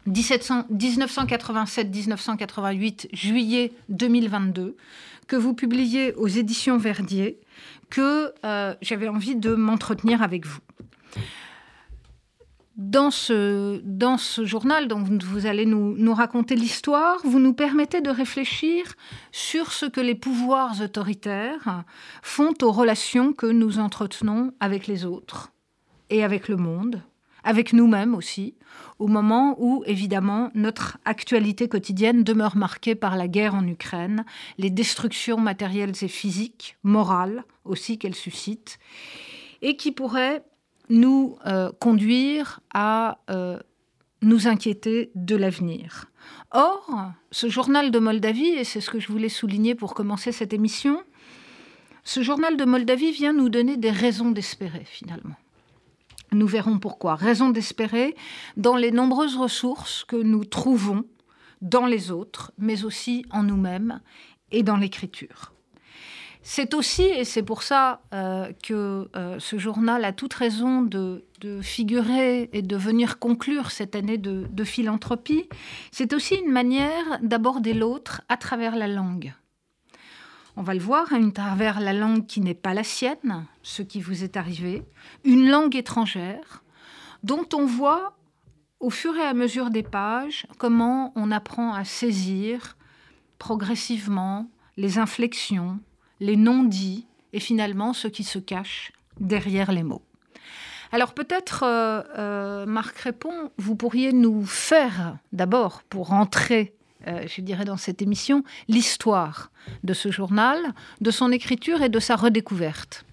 [0.07, 4.75] 1987-1988, juillet 2022,
[5.27, 7.39] que vous publiez aux éditions Verdier,
[7.89, 10.59] que euh, j'avais envie de m'entretenir avec vous.
[12.77, 13.81] Dans ce,
[14.43, 18.95] journal dont vous allez nous, nous raconter l'histoire, vous nous permettez de réfléchir
[19.31, 21.85] sur ce que les pouvoirs autoritaires
[22.21, 25.53] font aux relations que nous entretenons avec les autres
[26.09, 27.01] et avec le monde,
[27.45, 28.55] avec nous-mêmes aussi,
[28.99, 34.25] au moment où, évidemment, notre actualité quotidienne demeure marquée par la guerre en Ukraine,
[34.57, 38.79] les destructions matérielles et physiques, morales aussi qu'elle suscite,
[39.61, 40.43] et qui pourraient
[40.89, 43.59] nous euh, conduire à euh,
[44.21, 46.05] nous inquiéter de l'avenir.
[46.51, 50.53] Or, ce journal de Moldavie, et c'est ce que je voulais souligner pour commencer cette
[50.53, 51.01] émission,
[52.03, 55.35] ce journal de Moldavie vient nous donner des raisons d'espérer finalement.
[56.31, 57.15] Nous verrons pourquoi.
[57.15, 58.15] Raison d'espérer
[58.57, 61.05] dans les nombreuses ressources que nous trouvons
[61.61, 64.01] dans les autres, mais aussi en nous-mêmes
[64.51, 65.54] et dans l'écriture.
[66.47, 71.25] C'est aussi, et c'est pour ça euh, que euh, ce journal a toute raison de,
[71.63, 75.49] figurer et de venir conclure cette année de, de philanthropie,
[75.91, 79.33] c'est aussi une manière d'aborder l'autre à travers la langue.
[80.55, 83.99] On va le voir, à travers la langue qui n'est pas la sienne, ce qui
[83.99, 84.83] vous est arrivé,
[85.23, 86.63] une langue étrangère,
[87.23, 88.17] dont on voit
[88.79, 92.77] au fur et à mesure des pages comment on apprend à saisir
[93.39, 95.79] progressivement les inflexions,
[96.19, 100.01] les non-dits et finalement ce qui se cache derrière les mots.
[100.91, 106.73] Alors peut-être, euh, euh, Marc Répond, vous pourriez nous faire d'abord, pour entrer,
[107.07, 109.51] euh, je dirais, dans cette émission, l'histoire
[109.83, 110.57] de ce journal,
[111.01, 113.04] de son écriture et de sa redécouverte.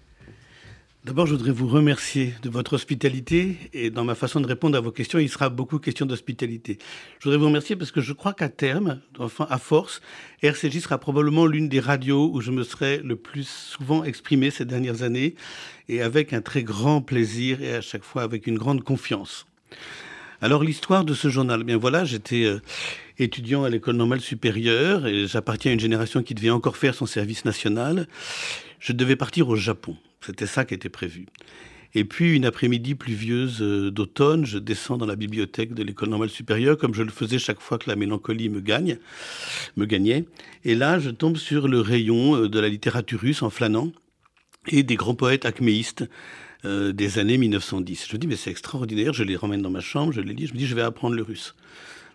[1.05, 4.79] D'abord, je voudrais vous remercier de votre hospitalité et dans ma façon de répondre à
[4.79, 6.77] vos questions, il sera beaucoup question d'hospitalité.
[7.19, 9.99] Je voudrais vous remercier parce que je crois qu'à terme, enfin à force,
[10.43, 14.63] RCJ sera probablement l'une des radios où je me serai le plus souvent exprimé ces
[14.63, 15.35] dernières années
[15.89, 19.45] et avec un très grand plaisir et à chaque fois avec une grande confiance.
[20.39, 22.61] Alors l'histoire de ce journal, eh bien voilà, j'étais euh,
[23.19, 27.05] étudiant à l'école normale supérieure et j'appartiens à une génération qui devait encore faire son
[27.05, 28.07] service national.
[28.79, 29.97] Je devais partir au Japon.
[30.25, 31.25] C'était ça qui était prévu.
[31.95, 36.29] Et puis, une après-midi pluvieuse euh, d'automne, je descends dans la bibliothèque de l'école normale
[36.29, 38.97] supérieure, comme je le faisais chaque fois que la mélancolie me gagne,
[39.77, 40.25] me gagnait.
[40.65, 43.91] Et là, je tombe sur le rayon euh, de la littérature russe en flânant
[44.67, 46.05] et des grands poètes acméistes
[46.65, 48.07] euh, des années 1910.
[48.09, 50.47] Je me dis, mais c'est extraordinaire, je les ramène dans ma chambre, je les lis,
[50.47, 51.55] je me dis, je vais apprendre le russe.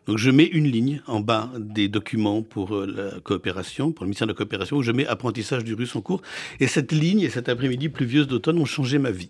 [0.08, 4.08] Donc je mets une ligne en bas des documents pour euh, la coopération, pour le
[4.08, 6.22] ministère de la coopération, où je mets apprentissage du russe en cours.
[6.60, 9.28] Et cette ligne et cet après-midi pluvieuse d'automne ont changé ma vie.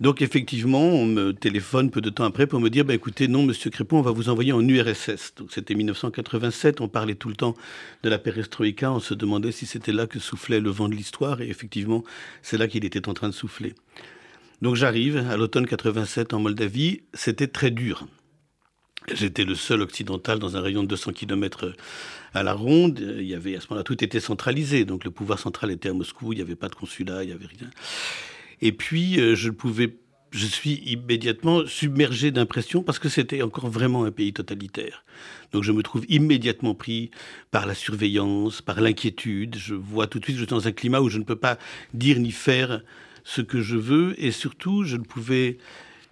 [0.00, 3.42] Donc effectivement, on me téléphone peu de temps après pour me dire, bah, écoutez, non,
[3.42, 5.32] Monsieur Crépon, on va vous envoyer en URSS.
[5.38, 7.56] Donc c'était 1987, on parlait tout le temps
[8.02, 11.40] de la perestroïka, on se demandait si c'était là que soufflait le vent de l'histoire,
[11.40, 12.04] et effectivement,
[12.42, 13.72] c'est là qu'il était en train de souffler.
[14.60, 18.06] Donc j'arrive à l'automne 87 en Moldavie, c'était très dur.
[19.12, 21.74] J'étais le seul occidental dans un rayon de 200 km
[22.32, 23.16] à la ronde.
[23.18, 25.92] Il y avait à ce moment-là tout était centralisé, donc le pouvoir central était à
[25.92, 26.32] Moscou.
[26.32, 27.68] Il n'y avait pas de consulat, il n'y avait rien.
[28.62, 29.98] Et puis euh, je pouvais,
[30.30, 35.04] je suis immédiatement submergé d'impression parce que c'était encore vraiment un pays totalitaire.
[35.52, 37.10] Donc je me trouve immédiatement pris
[37.50, 39.56] par la surveillance, par l'inquiétude.
[39.56, 41.58] Je vois tout de suite je suis dans un climat où je ne peux pas
[41.92, 42.80] dire ni faire
[43.22, 45.58] ce que je veux, et surtout je ne pouvais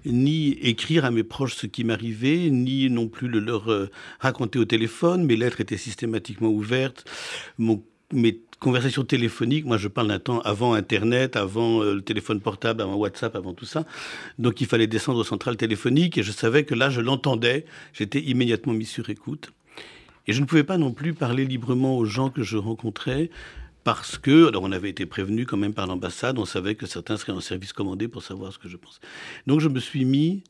[0.05, 4.59] ni écrire à mes proches ce qui m'arrivait, ni non plus le leur euh, raconter
[4.59, 5.25] au téléphone.
[5.25, 7.05] Mes lettres étaient systématiquement ouvertes.
[7.59, 12.83] mes conversations téléphoniques, moi je parle d'un temps avant Internet, avant euh, le téléphone portable,
[12.83, 13.85] avant WhatsApp, avant tout ça.
[14.39, 17.65] Donc il fallait descendre aux centrales téléphoniques et je savais que là je l'entendais.
[17.93, 19.53] J'étais immédiatement mis sur écoute.
[20.29, 23.31] Et je ne pouvais pas non plus parler librement aux gens que je rencontrais
[23.85, 27.17] parce que, alors on avait été prévenu quand même par l'ambassade, on savait que certains
[27.17, 29.01] seraient en service commandé pour savoir ce que je pense.
[29.47, 30.45] Donc je me suis mis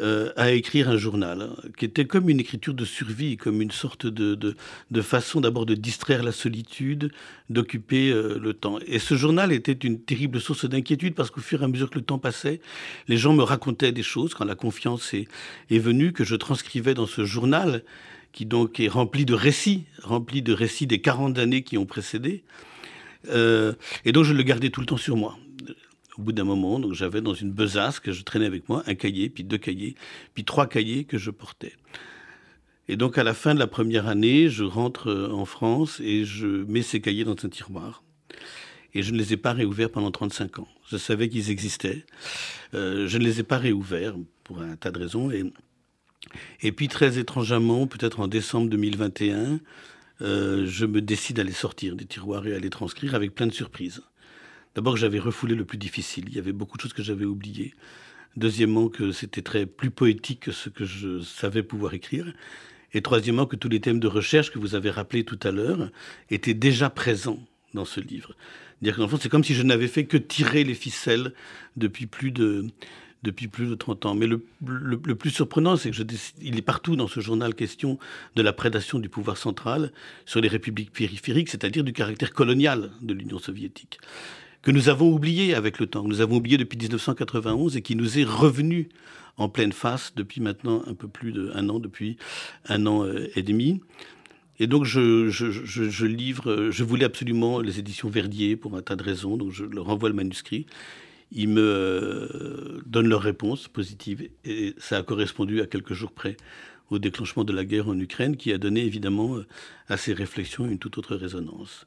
[0.00, 3.70] euh, à écrire un journal hein, qui était comme une écriture de survie, comme une
[3.70, 4.56] sorte de,
[5.02, 7.12] façon d'abord de distraire la solitude,
[7.48, 8.80] d'occuper euh, le temps.
[8.88, 12.00] Et ce journal était une terrible source d'inquiétude parce qu'au fur et à mesure que
[12.00, 12.60] le temps passait,
[13.06, 17.06] les gens me racontaient des choses quand la confiance est venue, que je transcrivais dans
[17.06, 17.84] ce journal
[18.34, 22.42] qui donc est rempli de récits, rempli de récits des 40 années qui ont précédé.
[23.28, 23.72] Euh,
[24.04, 25.38] et donc je le gardais tout le temps sur moi.
[26.18, 28.94] Au bout d'un moment, donc j'avais dans une besace que je traînais avec moi un
[28.94, 29.94] cahier, puis deux cahiers,
[30.34, 31.74] puis trois cahiers que je portais.
[32.88, 36.24] Et donc à la fin de la première année, je rentre euh, en France et
[36.24, 38.02] je mets ces cahiers dans un tiroir.
[38.94, 40.68] Et je ne les ai pas réouverts pendant 35 ans.
[40.88, 42.04] Je savais qu'ils existaient.
[42.74, 45.30] Euh, je ne les ai pas réouverts pour un tas de raisons.
[45.30, 45.44] Et
[46.62, 49.60] Et puis très étrangement, peut-être en décembre 2021,
[50.22, 53.46] euh, je me décide à les sortir des tiroirs et à les transcrire avec plein
[53.46, 54.02] de surprises.
[54.74, 56.24] D'abord, j'avais refoulé le plus difficile.
[56.28, 57.74] Il y avait beaucoup de choses que j'avais oubliées.
[58.36, 62.32] Deuxièmement, que c'était très plus poétique que ce que je savais pouvoir écrire.
[62.92, 65.90] Et troisièmement, que tous les thèmes de recherche que vous avez rappelés tout à l'heure
[66.30, 67.40] étaient déjà présents
[67.74, 68.34] dans ce livre.
[68.82, 71.32] Dire c'est comme si je n'avais fait que tirer les ficelles
[71.76, 72.66] depuis plus de,
[73.24, 74.14] depuis plus de 30 ans.
[74.14, 74.38] Mais le,
[75.16, 76.04] plus surprenant, c'est que je,
[76.40, 77.98] il est partout dans ce journal question
[78.36, 79.90] de la prédation du pouvoir central
[80.26, 83.98] sur les républiques périphériques, c'est-à-dire du caractère colonial de l'Union soviétique
[84.62, 88.18] que nous avons oublié avec le temps, nous avons oublié depuis 1991 et qui nous
[88.18, 88.88] est revenu
[89.36, 92.16] en pleine face depuis maintenant un peu plus d'un an, depuis
[92.68, 93.82] un an euh, et demi.
[94.58, 99.02] Et donc je, je, livre, je voulais absolument les éditions Verdier pour un tas de
[99.02, 100.66] raisons, donc je leur envoie le manuscrit.
[101.34, 106.36] Ils me donnent leur réponse positive et ça a correspondu à quelques jours près
[106.90, 109.46] au déclenchement de la guerre en Ukraine qui a donné évidemment euh,
[109.88, 111.86] à ces réflexions une toute autre résonance.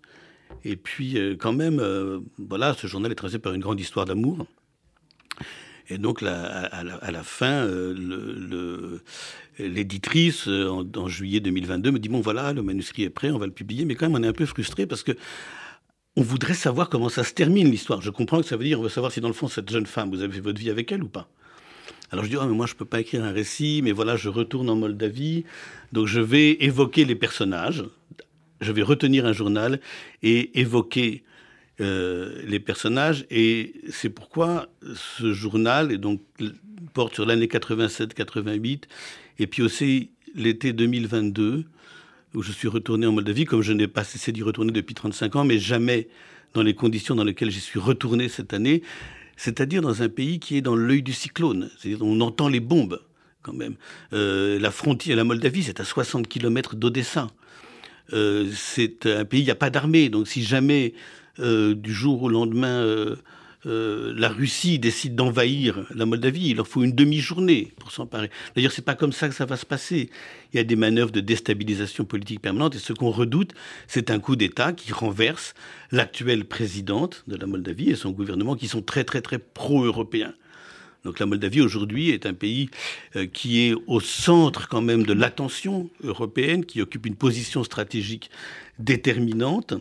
[0.64, 4.06] Et puis, euh, quand même, euh, voilà, ce journal est tracé par une grande histoire
[4.06, 4.46] d'amour.
[5.90, 7.66] Et donc, à, la, fin,
[9.58, 13.54] l'éditrice, en, juillet 2022, me dit Bon, voilà, le manuscrit est prêt, on va le
[13.54, 13.86] publier.
[13.86, 15.14] Mais quand même, on est un peu frustré parce que.
[16.18, 18.02] On voudrait savoir comment ça se termine l'histoire.
[18.02, 19.86] Je comprends que ça veut dire on veut savoir si dans le fond cette jeune
[19.86, 21.30] femme, vous avez fait votre vie avec elle ou pas.
[22.12, 24.16] Alors je dis, ah, mais moi je ne peux pas écrire un récit, mais voilà,
[24.16, 25.46] je retourne en Moldavie,
[25.92, 27.84] donc je vais évoquer les personnages,
[28.62, 29.80] je vais retenir un journal
[30.24, 31.24] et évoquer
[31.82, 33.28] euh, les personnages.
[33.30, 36.22] Et c'est pourquoi ce journal et donc,
[36.96, 38.86] porte sur l'année 87-88
[39.38, 41.66] et puis aussi l'été 2022
[42.38, 45.36] où je suis retourné en Moldavie, comme je n'ai pas cessé d'y retourner depuis 35
[45.38, 46.08] ans, mais jamais
[46.54, 48.84] dans les conditions dans lesquelles j'y suis retourné cette année,
[49.38, 53.02] c'est-à-dire dans un pays qui est dans l'œil du cyclone, c'est-à-dire on entend les bombes
[53.42, 53.76] quand même.
[54.14, 57.28] Euh, la frontière, la Moldavie, c'est à 60 km d'Odessa.
[58.14, 60.10] Euh, c'est un pays, il n'y a pas d'armée.
[60.10, 60.94] Donc si jamais
[61.40, 62.86] euh, du jour au lendemain,
[63.68, 68.32] euh, la Russie décide d'envahir la Moldavie, il leur faut une demi-journée pour s'emparer.
[68.56, 70.10] D'ailleurs, c'est pas comme ça que ça va se passer.
[70.54, 73.54] Il y a des manœuvres de déstabilisation politique permanente et ce qu'on redoute,
[73.88, 75.54] c'est un coup d'État qui renverse
[75.92, 80.34] l'actuelle présidente de la Moldavie et son gouvernement qui sont très très très pro-européens.
[81.04, 82.70] Donc la Moldavie aujourd'hui est un pays
[83.16, 88.30] euh, qui est au centre quand même de l'attention européenne, qui occupe une position stratégique
[88.80, 89.74] déterminante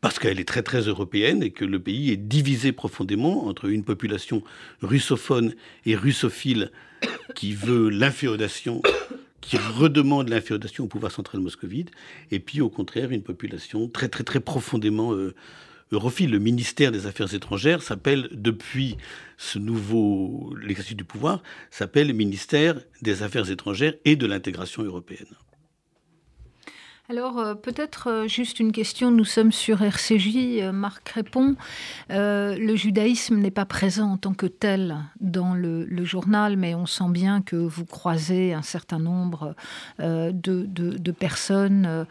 [0.00, 3.84] parce qu'elle est très très européenne et que le pays est divisé profondément entre une
[3.84, 4.42] population
[4.82, 5.54] russophone
[5.86, 6.70] et russophile
[7.34, 8.82] qui veut l'inféodation,
[9.40, 11.90] qui redemande l'inféodation au pouvoir central moscovite,
[12.30, 15.34] et puis au contraire une population très très très profondément euh,
[15.92, 18.96] Europhile, le ministère des Affaires étrangères s'appelle, depuis
[19.36, 25.26] ce nouveau, l'exercice du pouvoir, s'appelle ministère des Affaires étrangères et de l'intégration européenne.
[27.10, 31.54] Alors euh, peut-être euh, juste une question, nous sommes sur RCJ, euh, Marc répond,
[32.08, 37.10] le judaïsme n'est pas présent en tant que tel dans le, journal, mais on sent
[37.10, 39.54] bien que vous croisez un certain nombre
[39.98, 42.06] de, personnes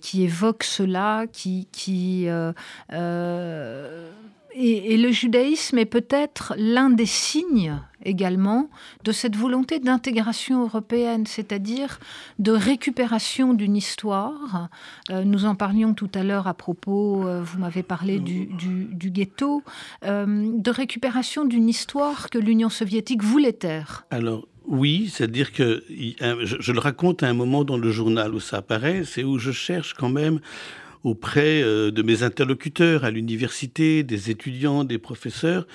[0.00, 1.68] qui évoquent cela, qui...
[1.72, 2.26] qui
[4.54, 8.70] et, le judaïsme est peut-être l'un des signes également
[9.04, 11.98] de cette volonté d'intégration européenne, c'est-à-dire
[12.38, 14.68] de récupération d'une histoire.
[15.10, 19.62] Euh, nous en parlions tout à l'heure à propos, euh, vous m'avez parlé du, ghetto,
[20.04, 24.06] euh, de récupération d'une histoire que l'Union soviétique voulait taire.
[24.10, 28.40] Alors, oui, c'est-à-dire que je, je, le raconte à un moment dans le journal où
[28.40, 30.40] ça apparaît, c'est où je cherche quand même
[31.04, 35.66] auprès euh, de mes interlocuteurs à l'université, des étudiants, des professeurs.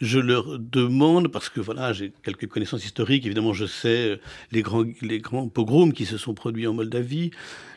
[0.00, 4.16] Je leur demande, parce que voilà, j'ai quelques connaissances historiques, évidemment, je sais euh,
[4.50, 5.20] les grands, les
[5.52, 7.30] pogroms qui se sont produits en Moldavie.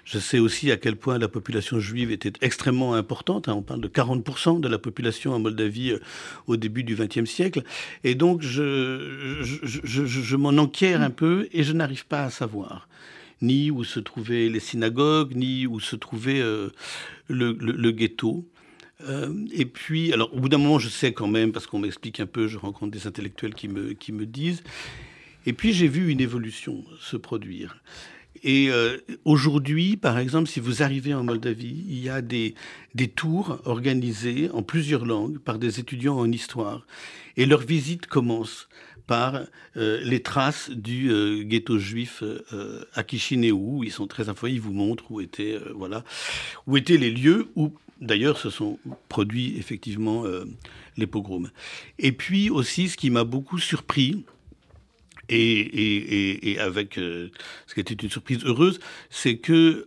[0.06, 3.48] Je sais aussi à quel point la population juive était extrêmement importante.
[3.48, 3.56] Hein.
[3.58, 6.00] on parle de 40% de la population en Moldavie euh,
[6.48, 7.64] au début du XXe siècle.
[8.06, 12.88] Et donc, je m'en enquière un peu et je n'arrive pas à savoir
[13.44, 16.70] ni où se trouvaient les synagogues, ni où se trouvait euh,
[17.28, 18.50] le, ghetto.
[19.08, 22.20] Euh, et puis, alors au bout d'un moment, je sais quand même, parce qu'on m'explique
[22.20, 24.64] un peu, je rencontre des intellectuels qui me, qui me disent.
[25.46, 27.84] Et puis j'ai vu une évolution se produire.
[28.44, 32.56] Et euh, aujourd'hui, par exemple, si vous arrivez en Moldavie, il y a des,
[32.96, 36.88] des tours organisés en plusieurs langues par des étudiants en histoire.
[37.38, 38.70] Et leur visite commence
[39.08, 39.42] par
[39.78, 43.84] euh, les traces du euh, ghetto juif euh, à Chisinau.
[43.84, 46.04] Ils sont très informés, ils vous montrent où étaient, voilà,
[46.68, 48.80] où étaient les lieux où, d'ailleurs, se sont
[49.10, 50.24] produits effectivement
[50.98, 51.50] les pogroms.
[52.00, 54.26] Et puis aussi, ce qui m'a beaucoup surpris,
[55.30, 58.80] et, avec ce qui était une surprise heureuse,
[59.10, 59.86] c'est que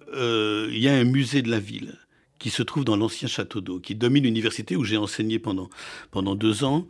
[0.72, 1.98] il y a un musée de la ville
[2.38, 5.68] qui se trouve dans l'ancien château d'eau, qui domine l'université où j'ai enseigné pendant,
[6.10, 6.86] pendant deux ans.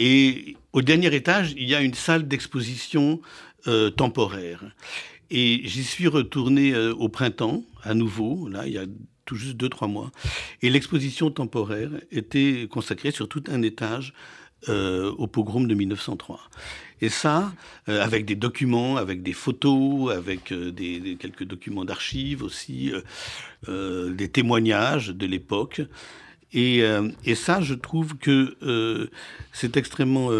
[0.00, 3.20] Et au dernier étage, il y a une salle d'exposition
[3.68, 4.64] euh, temporaire.
[5.30, 8.86] Et j'y suis retourné euh, au printemps, à nouveau, là, il y a
[9.26, 10.10] tout juste deux, trois mois.
[10.62, 14.14] Et l'exposition temporaire était consacrée sur tout un étage
[14.70, 16.40] euh, au pogrom de 1903.
[17.02, 17.52] Et ça,
[17.86, 22.92] avec des documents, avec des photos, avec des, quelques documents d'archives aussi,
[23.66, 25.80] des témoignages de l'époque.
[26.52, 26.82] Et,
[27.24, 29.08] et, ça, je trouve que
[29.52, 30.30] c'est extrêmement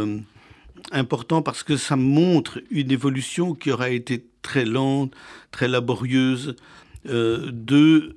[0.90, 5.12] important parce que ça montre une évolution qui aura été très lente,
[5.52, 6.56] très laborieuse,
[7.04, 8.16] de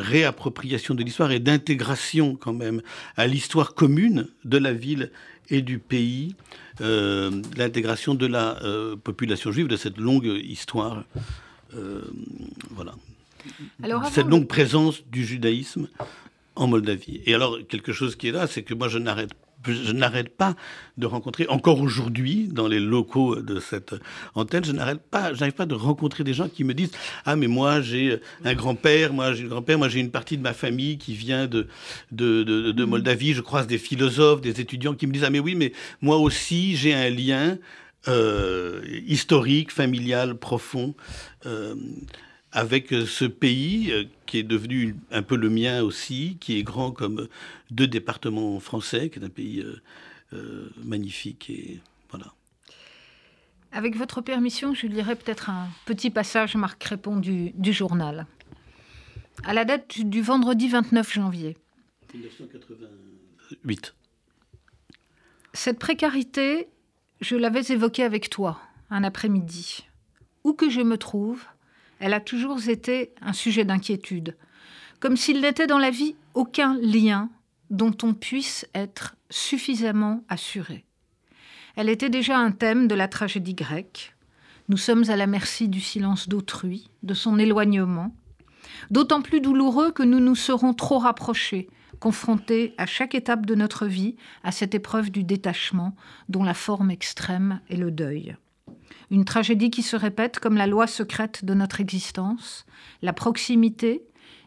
[0.00, 2.80] réappropriation de l'histoire et d'intégration quand même
[3.16, 5.10] à l'histoire commune de la ville
[5.50, 6.34] et du pays,
[6.80, 11.04] euh, l'intégration de la euh, population juive, de cette longue histoire.
[11.74, 12.02] Euh,
[12.70, 12.94] voilà.
[14.10, 15.88] cette longue présence du judaïsme
[16.54, 17.22] en Moldavie.
[17.26, 19.30] Et alors, quelque chose qui est là, c'est que moi, je n'arrête
[19.66, 20.56] je n'arrête pas
[20.98, 23.94] de rencontrer, encore aujourd'hui, dans les locaux de cette
[24.34, 26.90] antenne, je n'arrête pas, j'arrive pas de rencontrer des gens qui me disent
[27.24, 30.42] Ah, mais moi, j'ai un grand-père, moi, j'ai un grand-père, moi, j'ai une partie de
[30.42, 31.68] ma famille qui vient de,
[32.10, 33.34] de, de, Moldavie.
[33.34, 36.76] Je croise des philosophes, des étudiants qui me disent Ah, mais oui, mais moi aussi,
[36.76, 37.58] j'ai un lien
[38.08, 40.94] euh, historique, familial, profond.
[41.46, 41.74] Euh,
[42.52, 46.62] avec euh, ce pays euh, qui est devenu un peu le mien aussi, qui est
[46.62, 47.28] grand comme
[47.70, 49.64] deux départements français, qui est un pays
[50.32, 51.80] euh, magnifique et
[52.10, 52.32] voilà.
[53.72, 58.26] Avec votre permission, je lirai peut-être un petit passage, Marc Crépon, du, du, journal.
[59.44, 61.56] À la date du vendredi 29 janvier.
[62.12, 63.94] 1988.
[65.54, 66.68] Cette précarité,
[67.22, 69.86] je l'avais évoquée avec toi un après-midi.
[70.44, 71.42] Où que je me trouve,
[72.02, 74.36] elle a toujours été un sujet d'inquiétude,
[74.98, 77.30] comme s'il n'était dans la vie aucun lien
[77.70, 80.84] dont on puisse être suffisamment assuré.
[81.76, 84.16] Elle était déjà un thème de la tragédie grecque.
[84.68, 88.12] Nous sommes à la merci du silence d'autrui, de son éloignement,
[88.90, 93.86] d'autant plus douloureux que nous nous serons trop rapprochés, confrontés à chaque étape de notre
[93.86, 95.94] vie à cette épreuve du détachement
[96.28, 98.34] dont la forme extrême est le deuil.
[99.10, 102.64] Une tragédie qui se répète comme la loi secrète de notre existence,
[103.02, 104.02] la proximité,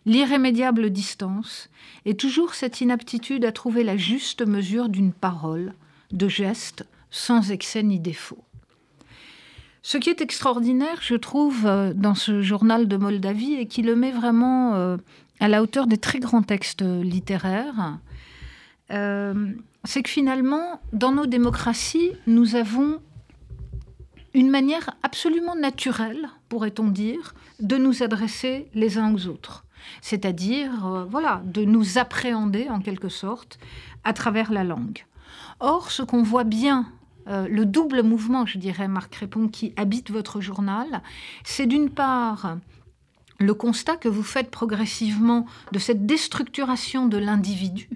[0.06, 1.70] l'irrémédiable distance,
[2.06, 5.74] et toujours cette inaptitude à trouver la juste mesure d'une parole,
[6.12, 8.44] de gestes, sans excès ni défaut.
[9.82, 13.96] Ce qui est extraordinaire, je trouve, euh, dans ce journal de Moldavie, et qui le
[13.96, 14.98] met vraiment euh,
[15.40, 18.00] à la hauteur des très grands textes littéraires,
[18.92, 19.52] euh,
[19.84, 23.00] c'est que finalement, dans nos démocraties, nous avons
[24.36, 29.64] une manière absolument naturelle, pourrait-on dire, de nous adresser les uns aux autres.
[30.02, 33.58] C'est-à-dire, euh, voilà, de nous appréhender en quelque sorte
[34.04, 35.06] à travers la langue.
[35.62, 36.86] Or, ce qu'on voit bien,
[37.28, 41.02] euh, le double mouvement, je dirais, Marc Répond, qui habite votre journal,
[41.46, 42.58] c'est d'une part
[43.40, 47.90] le constat que vous faites progressivement de cette déstructuration de l'individu,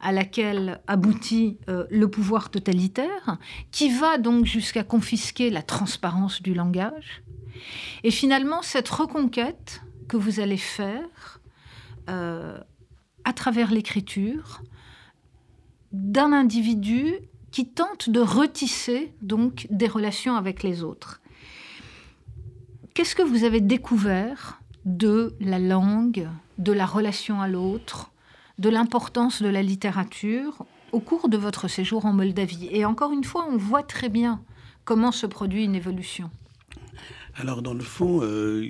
[0.00, 3.38] à laquelle aboutit euh, le pouvoir totalitaire,
[3.70, 7.22] qui va donc jusqu'à confisquer la transparence du langage.
[8.04, 11.40] Et finalement, cette reconquête que vous allez faire
[12.08, 12.58] euh,
[13.24, 14.62] à travers l'écriture
[15.92, 17.14] d'un individu
[17.50, 21.20] qui tente de retisser donc des relations avec les autres.
[22.94, 26.28] Qu'est-ce que vous avez découvert de la langue,
[26.58, 28.12] de la relation à l'autre,
[28.58, 32.68] de l'importance de la littérature au cours de votre séjour en Moldavie.
[32.70, 34.40] Et encore une fois, on voit très bien
[34.84, 36.30] comment se produit une évolution.
[37.38, 38.66] Alors, dans le fond, euh,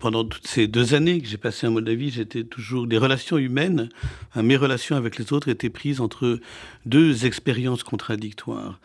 [0.00, 2.88] pendant toutes ces deux années que j'ai passées en Moldavie, j'étais toujours.
[2.88, 3.88] des relations humaines,
[4.34, 6.40] hein, mes relations avec les autres étaient prises entre
[6.86, 8.80] deux expériences contradictoires.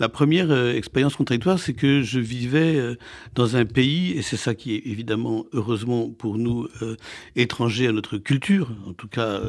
[0.00, 2.94] La première euh, expérience contradictoire, c'est que je vivais euh,
[3.34, 6.96] dans un pays, et c'est ça qui est évidemment, heureusement pour nous, euh,
[7.34, 9.40] étranger à notre culture, en tout cas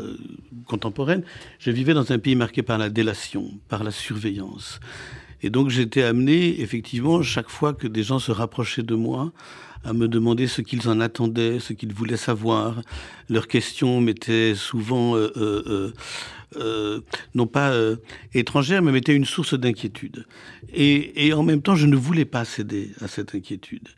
[0.65, 1.23] contemporaine,
[1.59, 4.79] je vivais dans un pays marqué par la délation, par la surveillance.
[5.43, 9.31] Et donc j'étais amené, effectivement, chaque fois que des gens se rapprochaient de moi,
[9.83, 12.81] à me demander ce qu'ils en attendaient, ce qu'ils voulaient savoir.
[13.29, 15.93] Leurs questions m'étaient souvent euh,
[16.55, 17.97] non pas euh,
[18.33, 20.25] étrangère, mais était une source d'inquiétude.
[20.73, 23.89] Et, en même temps, je ne voulais pas céder à cette inquiétude.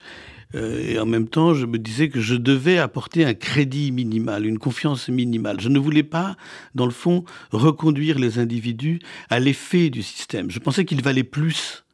[0.53, 4.45] Euh, et en même temps, je me disais que je devais apporter un crédit minimal,
[4.45, 5.61] une confiance minimale.
[5.61, 6.35] Je ne voulais pas,
[6.75, 8.99] dans le fond, reconduire les individus
[9.29, 10.51] à l'effet du système.
[10.51, 11.85] Je pensais qu'il valait plus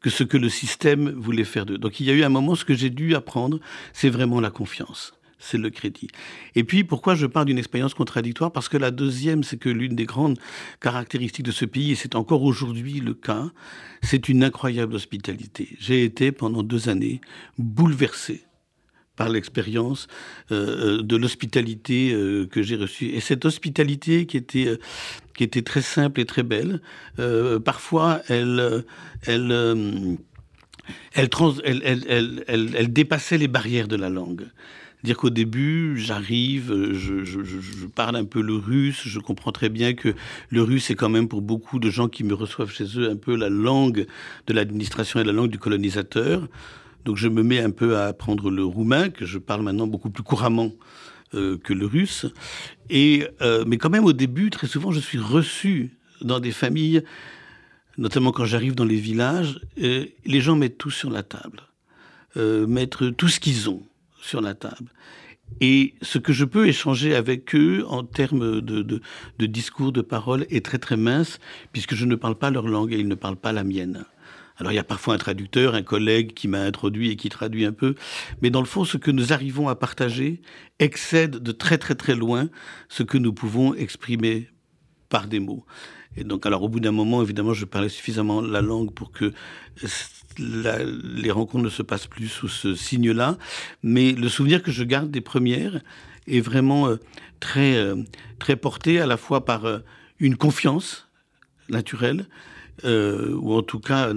[0.00, 1.78] que ce que le système voulait faire d'eux.
[1.78, 3.60] Donc il y a eu un moment, ce que j'ai dû apprendre,
[3.92, 6.08] c'est vraiment la confiance c'est le crédit.
[6.54, 8.52] Et puis, pourquoi je parle d'une expérience contradictoire?
[8.52, 10.38] Parce que la deuxième, c'est que l'une des grandes
[10.80, 13.50] caractéristiques de ce pays, et c'est encore aujourd'hui le cas,
[14.02, 15.76] c'est une incroyable hospitalité.
[15.80, 17.20] J'ai été pendant deux années
[17.58, 18.44] bouleversé
[19.16, 20.06] par l'expérience
[20.50, 23.06] euh, euh, de l'hospitalité euh, que j'ai reçue.
[23.06, 24.78] Et cette hospitalité qui était,
[25.36, 26.80] qui était très simple et très belle,
[27.64, 28.84] parfois elle,
[29.26, 29.52] elle,
[32.46, 34.46] elle, dépassait les barrières de la langue.
[35.02, 39.94] Dire qu'au début, j'arrive, je, je, parle un peu le russe, je comprends très bien
[39.94, 40.14] que
[40.50, 43.16] le russe est quand même pour beaucoup de gens qui me reçoivent chez eux un
[43.16, 44.06] peu la langue
[44.46, 46.48] de l'administration et la langue du colonisateur.
[47.04, 50.10] Donc je me mets un peu à apprendre le roumain, que je parle maintenant beaucoup
[50.10, 50.70] plus couramment
[51.34, 52.26] euh, que le russe.
[52.88, 57.02] Et, euh, mais quand même, au début, très souvent, je suis reçu dans des familles,
[57.98, 61.62] notamment quand j'arrive dans les villages, les gens mettent tout sur la table,
[62.36, 63.82] euh, mettre tout ce qu'ils ont
[64.22, 64.90] sur la table.
[65.60, 70.46] Et ce que je peux échanger avec eux en termes de, de, discours, de paroles,
[70.48, 71.38] est très très mince,
[71.72, 74.04] puisque je ne parle pas leur langue et ils ne parlent pas la mienne.
[74.56, 77.64] Alors il y a parfois un traducteur, un collègue qui m'a introduit et qui traduit
[77.64, 77.94] un peu,
[78.42, 80.40] mais dans le fond, ce que nous arrivons à partager
[80.78, 82.48] excède de très très très loin
[82.88, 84.48] ce que nous pouvons exprimer
[85.08, 85.64] par des mots.
[86.16, 89.32] Et donc, alors au bout d'un moment, évidemment, je parlais suffisamment la langue pour que
[90.38, 93.38] les rencontres ne se passent plus sous ce signe-là.
[93.82, 95.80] Mais le souvenir que je garde des premières
[96.26, 96.96] est vraiment euh,
[97.40, 97.96] très, euh,
[98.38, 99.78] très porté à la fois par euh,
[100.18, 101.08] une confiance
[101.68, 102.26] naturelle,
[102.84, 104.12] ou en tout cas,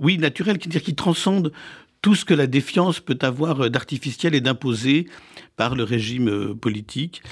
[0.00, 1.52] oui, naturel, qui qui transcende
[2.02, 5.08] tout ce que la défiance peut avoir d'artificiel et d'imposé
[5.56, 7.22] par le régime politique.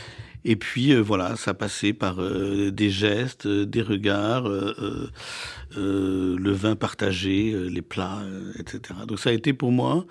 [0.49, 7.83] Et puis euh, voilà, ça passait par des gestes, des regards, le vin partagé, les
[7.83, 8.23] plats,
[8.59, 9.01] etc.
[9.07, 10.07] Donc ça a été pour moi,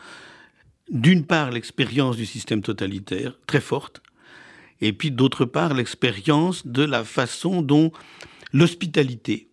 [0.91, 4.01] d'une part, l'expérience du système totalitaire, très forte,
[4.81, 7.91] et puis d'autre part, l'expérience de la façon dont
[8.53, 9.49] l'hospitalité,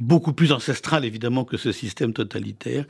[0.00, 2.86] beaucoup plus ancestral évidemment que ce système totalitaire,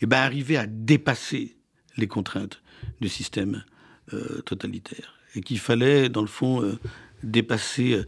[0.00, 1.56] eh ben arriver à dépasser
[1.96, 2.62] les contraintes
[3.00, 3.64] du système
[4.12, 5.14] euh, totalitaire.
[5.34, 6.78] Et qu'il fallait, dans le fond, euh,
[7.22, 8.04] dépasser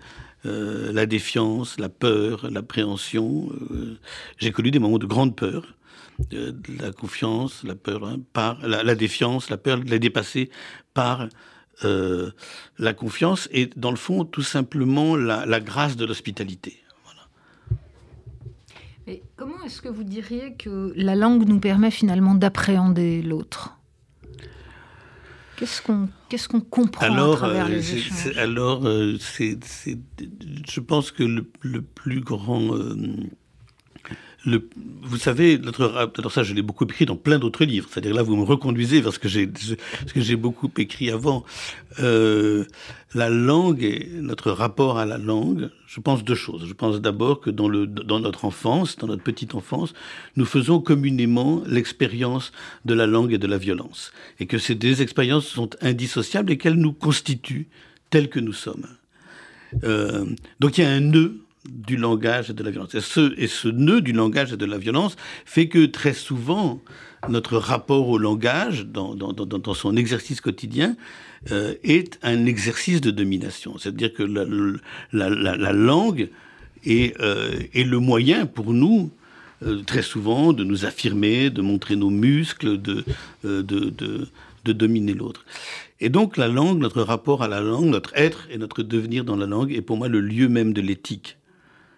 [0.46, 3.48] euh, la défiance, la peur, l'appréhension.
[4.38, 5.74] J'ai connu des moments de grande peur,
[6.30, 10.50] la confiance, la peur, hein, par la, défiance, la peur, de la dépasser
[10.92, 11.28] par
[11.82, 16.84] la confiance et, dans le fond, tout simplement la grâce de l'hospitalité.
[19.06, 23.78] Et comment est-ce que vous diriez que la langue nous permet finalement d'appréhender l'autre?
[25.56, 29.58] Qu'est-ce qu'on qu'est-ce qu'on comprend alors, à travers euh, les échanges Alors, euh, c'est,
[30.68, 32.70] je pense que le, le plus grand
[34.46, 37.88] vous savez, alors ça, je l'ai beaucoup écrit dans plein d'autres livres.
[37.90, 41.44] C'est-à-dire là, vous me reconduisez vers ce que j'ai, beaucoup écrit avant.
[42.00, 42.64] Euh,
[43.14, 46.66] la langue et notre rapport à la langue, je pense deux choses.
[46.66, 49.94] Je pense d'abord que dans, le, dans notre enfance, dans notre petite enfance,
[50.36, 52.52] nous faisons communément l'expérience
[52.84, 54.12] de la langue et de la violence.
[54.40, 57.68] Et que ces deux expériences sont indissociables et qu'elles nous constituent
[58.10, 58.86] tels que nous sommes.
[59.84, 60.26] Euh,
[60.60, 62.94] donc il y a un nœud du langage et de la violence.
[62.94, 66.80] Et ce, et ce nœud du langage et de la violence fait que très souvent,
[67.28, 70.96] notre rapport au langage, dans, dans, dans, son exercice quotidien,
[71.52, 73.78] euh, est un exercice de domination.
[73.78, 74.44] C'est-à-dire que la,
[75.12, 76.28] la, la, langue
[76.84, 79.10] est, euh, est, le moyen pour nous,
[79.62, 83.04] euh, très souvent, de nous affirmer, de montrer nos muscles, de,
[83.42, 84.28] de, de,
[84.64, 85.44] de dominer l'autre.
[86.00, 89.36] Et donc la langue, notre rapport à la langue, notre être et notre devenir dans
[89.36, 91.38] la langue est pour moi le lieu même de l'éthique.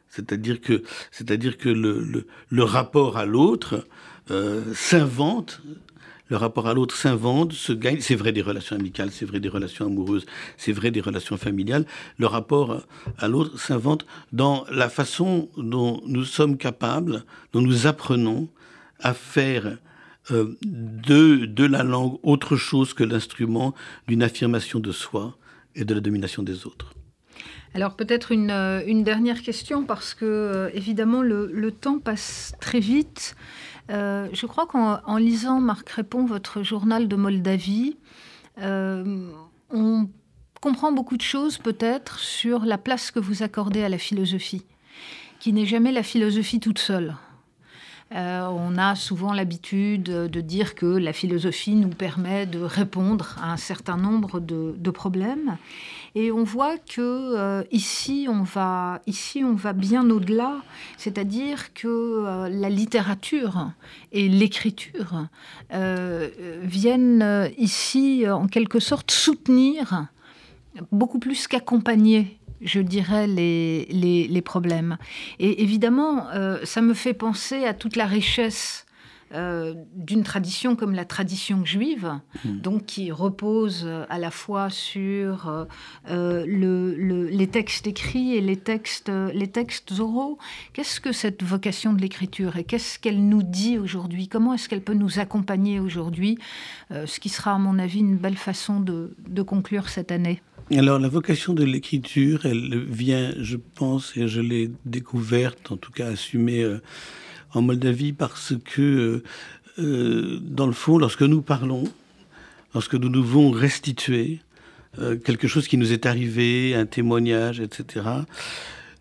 [0.08, 3.86] C'est-à-dire que, c'est-à-dire que le, le, rapport à l'autre
[4.30, 5.60] euh, s'invente.
[6.28, 8.00] Le rapport à l'autre s'invente, se gagne.
[8.00, 10.26] C'est vrai des relations amicales, c'est vrai des relations amoureuses,
[10.56, 11.86] c'est vrai des relations familiales.
[12.18, 12.84] Le rapport
[13.18, 18.48] à l'autre s'invente dans la façon dont nous sommes capables, dont nous apprenons
[18.98, 19.78] à faire
[20.32, 23.74] euh, de, de la langue autre chose que l'instrument
[24.08, 25.36] d'une affirmation de soi
[25.76, 26.92] et de la domination des autres.
[27.76, 33.36] Alors peut-être une, euh, dernière question parce que euh, évidemment le, temps passe très vite.
[33.90, 37.98] Euh, je crois qu'en lisant Marc Répond, votre journal de Moldavie,
[38.58, 40.08] on
[40.62, 44.64] comprend beaucoup de choses peut-être sur la place que vous accordez à la philosophie,
[45.38, 47.14] qui n'est jamais la philosophie toute seule.
[48.14, 53.52] Euh, on a souvent l'habitude de dire que la philosophie nous permet de répondre à
[53.52, 55.58] un certain nombre de, problèmes.
[56.14, 60.62] Et on voit que euh, ici, on va, ici, on va bien au-delà,
[60.96, 63.72] c'est-à-dire que euh, la littérature
[64.12, 65.26] et l'écriture
[66.62, 70.06] viennent ici, en quelque sorte, soutenir
[70.92, 74.96] beaucoup plus qu'accompagner je dirais, les, les, problèmes.
[75.38, 78.86] Et évidemment, euh, ça me fait penser à toute la richesse
[79.34, 82.12] euh, d'une tradition comme la tradition juive,
[82.44, 82.60] hmm.
[82.60, 85.66] donc qui repose à la fois sur
[86.08, 90.38] euh, le, les textes écrits et les textes, les textes oraux.
[90.72, 94.28] Qu'est-ce que cette vocation de l'écriture et qu'est-ce qu'elle nous dit aujourd'hui?
[94.28, 96.38] Comment est-ce qu'elle peut nous accompagner aujourd'hui?
[96.90, 100.40] Ce qui sera, à mon avis, une belle façon de, de conclure cette année.
[100.74, 105.92] Alors la vocation de l'écriture, elle vient, je pense, et je l'ai découverte, en tout
[105.92, 106.82] cas assumée euh,
[107.52, 109.22] en Moldavie, parce que, euh,
[109.78, 111.84] euh, dans le fond, lorsque nous parlons,
[112.74, 114.40] lorsque nous devons restituer
[115.26, 118.06] quelque chose qui nous est arrivé, un témoignage, etc.,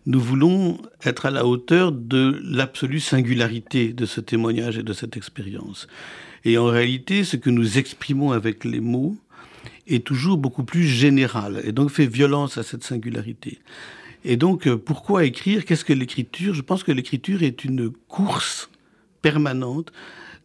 [0.04, 5.16] nous voulons être à la hauteur de l'absolue singularité de ce témoignage et de cette
[5.16, 5.88] expérience.
[6.44, 9.16] Et en réalité, ce que nous exprimons avec les mots,
[9.86, 13.58] est toujours beaucoup plus général et donc fait violence à cette singularité.
[14.24, 15.64] Et donc, euh, pourquoi écrire?
[15.64, 16.54] Qu'est-ce que l'écriture?
[16.54, 18.70] Je pense que l'écriture est une course
[19.22, 19.92] permanente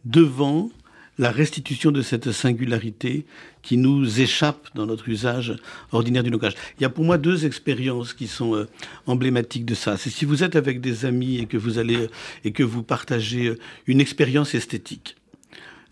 [0.04, 0.70] devant
[1.18, 3.26] la restitution de cette singularité
[3.62, 5.56] qui nous échappe dans notre usage
[5.90, 6.54] ordinaire du langage.
[6.78, 8.68] Il y a pour moi deux expériences qui sont euh,
[9.06, 9.96] emblématiques de ça.
[9.96, 12.08] C'est si vous êtes avec des amis et que vous allez
[12.44, 13.52] et que vous partagez
[13.86, 15.16] une expérience esthétique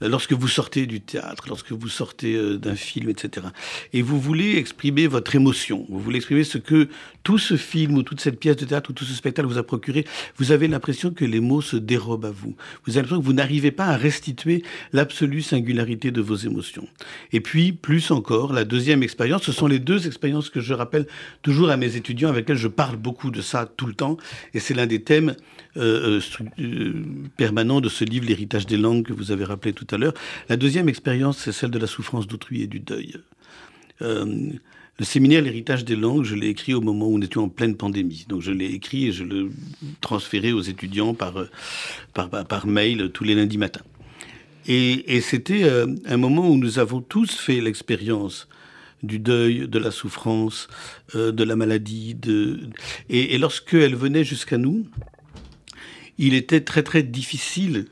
[0.01, 3.49] lorsque vous sortez du théâtre, lorsque vous sortez euh, d'un film, etc.
[3.93, 6.89] Et vous voulez exprimer votre émotion, vous voulez exprimer ce que
[7.23, 9.63] tout ce film ou toute cette pièce de théâtre ou tout ce spectacle vous a
[9.63, 12.55] procuré, vous avez l'impression que les mots se dérobent à vous.
[12.87, 16.89] Vous avez l'impression que vous n'arrivez pas à restituer l'absolue singularité de vos émotions.
[17.33, 21.07] Et puis, plus encore, la deuxième expérience, ce sont les deux expériences que je rappelle
[21.43, 24.17] toujours à mes étudiants avec lesquels je parle beaucoup de ça tout le temps.
[24.55, 25.35] Et c'est l'un des thèmes
[25.77, 26.21] euh,
[26.59, 26.93] euh,
[27.37, 30.15] permanents de ce livre, L'héritage des langues, que vous avez rappelé tout à l'heure.
[30.49, 33.17] La deuxième expérience, c'est celle de la souffrance d'autrui et du deuil.
[34.03, 34.51] Euh,
[34.99, 37.77] le séminaire L'héritage des langues, je l'ai écrit au moment où nous étions en pleine
[37.77, 38.27] pandémie.
[38.29, 39.51] Donc je l'ai écrit et je le
[40.01, 41.49] transférais aux étudiants par, euh,
[42.13, 43.85] par, mail tous les lundis matins.
[44.67, 48.47] Et, c'était euh, un moment où nous avons tous fait l'expérience
[49.03, 50.69] du deuil, de la souffrance,
[51.15, 52.15] de la maladie.
[52.15, 52.61] De...
[53.09, 54.87] Et, et lorsqu'elle venait jusqu'à nous,
[56.21, 57.87] il était très très difficile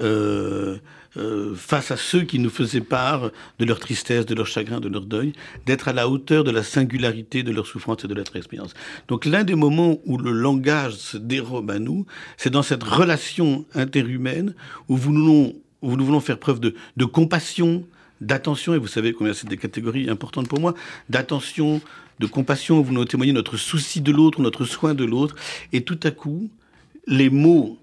[0.00, 4.88] euh, face à ceux qui nous faisaient part de leur tristesse, de leur chagrin, de
[4.88, 5.32] leur deuil,
[5.64, 8.74] d'être à la hauteur de la singularité de leur souffrance et de leur expérience.
[9.08, 12.04] Donc l'un des moments où le langage se dérobe à nous,
[12.36, 14.54] c'est dans cette relation interhumaine
[14.88, 17.84] où, nous, voulons faire preuve de, de compassion,
[18.20, 20.74] d'attention, et vous savez combien c'est des catégories importantes pour moi,
[21.08, 21.80] d'attention,
[22.20, 25.34] de compassion, où vous nous témoignez notre souci de l'autre, notre soin de l'autre,
[25.72, 26.50] et tout à coup,
[27.06, 27.78] les mots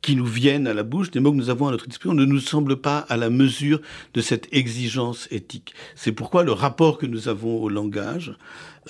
[0.00, 2.24] qui nous viennent à la bouche, des mots que nous avons à notre esprit, ne
[2.24, 3.80] nous semblent pas à la mesure
[4.14, 5.74] de cette exigence éthique.
[5.96, 8.34] C'est pourquoi le rapport que nous avons au langage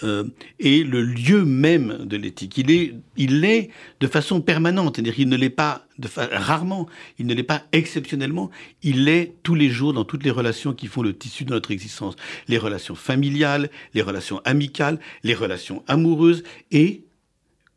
[0.05, 0.25] euh,
[0.61, 2.59] est le lieu même de l'éthique.
[2.59, 3.71] Il est, il est
[4.01, 5.87] de façon permanente, c'est-à-dire qu'il ne l'est pas
[6.17, 6.87] rarement,
[7.19, 8.51] il ne l'est pas exceptionnellement,
[8.83, 11.71] il l'est tous les jours dans toutes les relations qui font le tissu de notre
[11.71, 12.15] existence.
[12.49, 17.03] Les relations familiales, les relations amicales, les relations amoureuses, et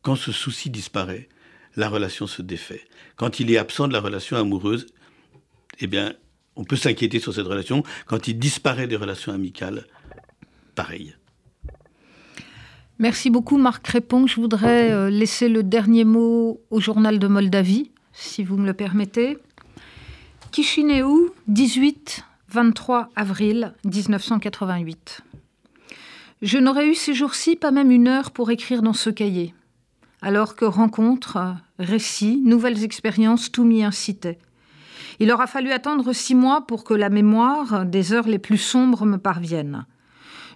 [0.01, 1.29] quand ce souci disparaît,
[1.75, 2.81] la relation se défait.
[3.15, 4.87] Quand il est absent de la relation amoureuse,
[5.79, 6.13] eh bien,
[6.55, 7.83] on peut s'inquiéter sur cette relation.
[8.05, 9.85] Quand il disparaît des relations amicales,
[10.75, 11.15] pareil.
[12.99, 14.27] Merci beaucoup Marc Crépon.
[14.27, 18.73] Je voudrais euh, laisser le dernier mot au journal de Moldavie, si vous me le
[18.73, 19.37] permettez.
[20.51, 25.21] Chisinau, 18-23 avril 1988.
[26.41, 29.53] Je n'aurais eu ces jours-ci pas même une heure pour écrire dans ce cahier
[30.21, 31.39] alors que rencontres,
[31.79, 34.39] récits, nouvelles expériences, tout m'y incitait.
[35.19, 39.05] Il aura fallu attendre six mois pour que la mémoire des heures les plus sombres
[39.05, 39.85] me parvienne.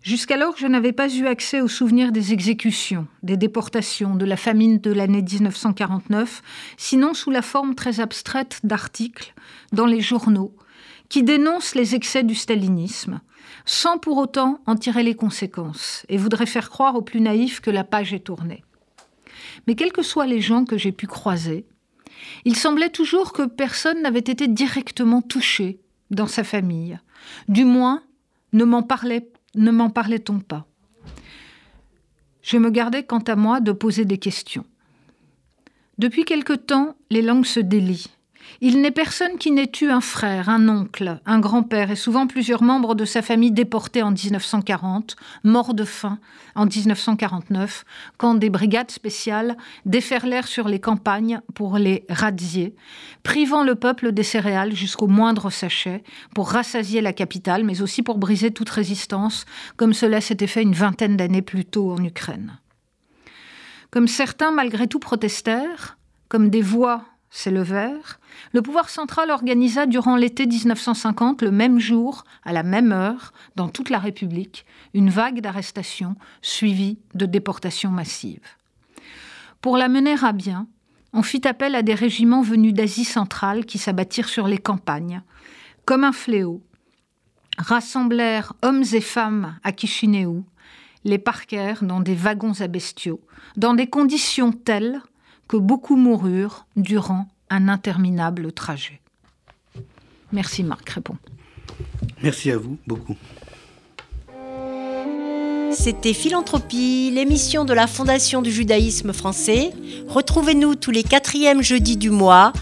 [0.01, 4.77] Jusqu'alors, je n'avais pas eu accès aux souvenirs des exécutions, des déportations, de la famine
[4.77, 6.43] de l'année 1949,
[6.77, 9.33] sinon sous la forme très abstraite d'articles
[9.71, 10.55] dans les journaux
[11.09, 13.19] qui dénoncent les excès du stalinisme,
[13.65, 17.71] sans pour autant en tirer les conséquences, et voudraient faire croire aux plus naïfs que
[17.71, 18.63] la page est tournée.
[19.67, 21.65] Mais quels que soient les gens que j'ai pu croiser,
[22.45, 25.79] il semblait toujours que personne n'avait été directement touché
[26.11, 26.99] dans sa famille.
[27.47, 28.03] Du moins,
[28.53, 30.65] ne m'en parlait, ne m'en parlait-on pas.
[32.41, 34.65] Je me gardais quant à moi de poser des questions.
[35.97, 38.14] Depuis quelque temps, les langues se délient.
[38.61, 42.63] Il n'est personne qui n'ait eu un frère, un oncle, un grand-père et souvent plusieurs
[42.63, 46.19] membres de sa famille déportés en 1940, morts de faim
[46.55, 47.83] en 1949,
[48.17, 52.75] quand des brigades spéciales déferlèrent sur les campagnes pour les radier,
[53.23, 56.03] privant le peuple des céréales jusqu'au moindre sachet
[56.33, 59.45] pour rassasier la capitale, mais aussi pour briser toute résistance,
[59.75, 62.57] comme cela s'était fait une vingtaine d'années plus tôt en Ukraine.
[63.91, 65.97] Comme certains malgré tout protestèrent,
[66.29, 67.05] comme des voix
[67.35, 68.19] s'élevèrent,
[68.53, 73.67] le pouvoir central organisa durant l'été 1950, le même jour, à la même heure, dans
[73.67, 78.47] toute la République, une vague d'arrestations suivie de déportations massives.
[79.59, 80.67] Pour la mener à bien,
[81.11, 85.21] on fit appel à des régiments venus d'Asie centrale qui s'abattirent sur les campagnes,
[85.83, 86.61] comme un fléau,
[87.57, 90.45] rassemblèrent hommes et femmes à Chisinau,
[91.03, 93.19] les parquèrent dans des wagons à bestiaux,
[93.57, 95.01] dans des conditions telles
[95.47, 98.99] que beaucoup moururent durant un interminable trajet.
[100.31, 101.17] Merci Marc Répond.
[102.21, 103.15] Merci à vous beaucoup.
[105.71, 109.71] C'était Philanthropie, l'émission de la Fondation du judaïsme français.
[110.07, 112.53] Retrouvez-nous tous les quatrièmes jeudis du mois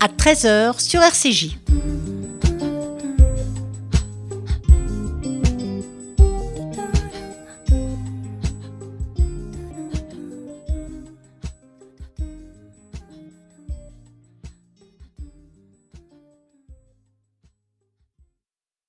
[0.00, 1.58] à 13h sur RCJ.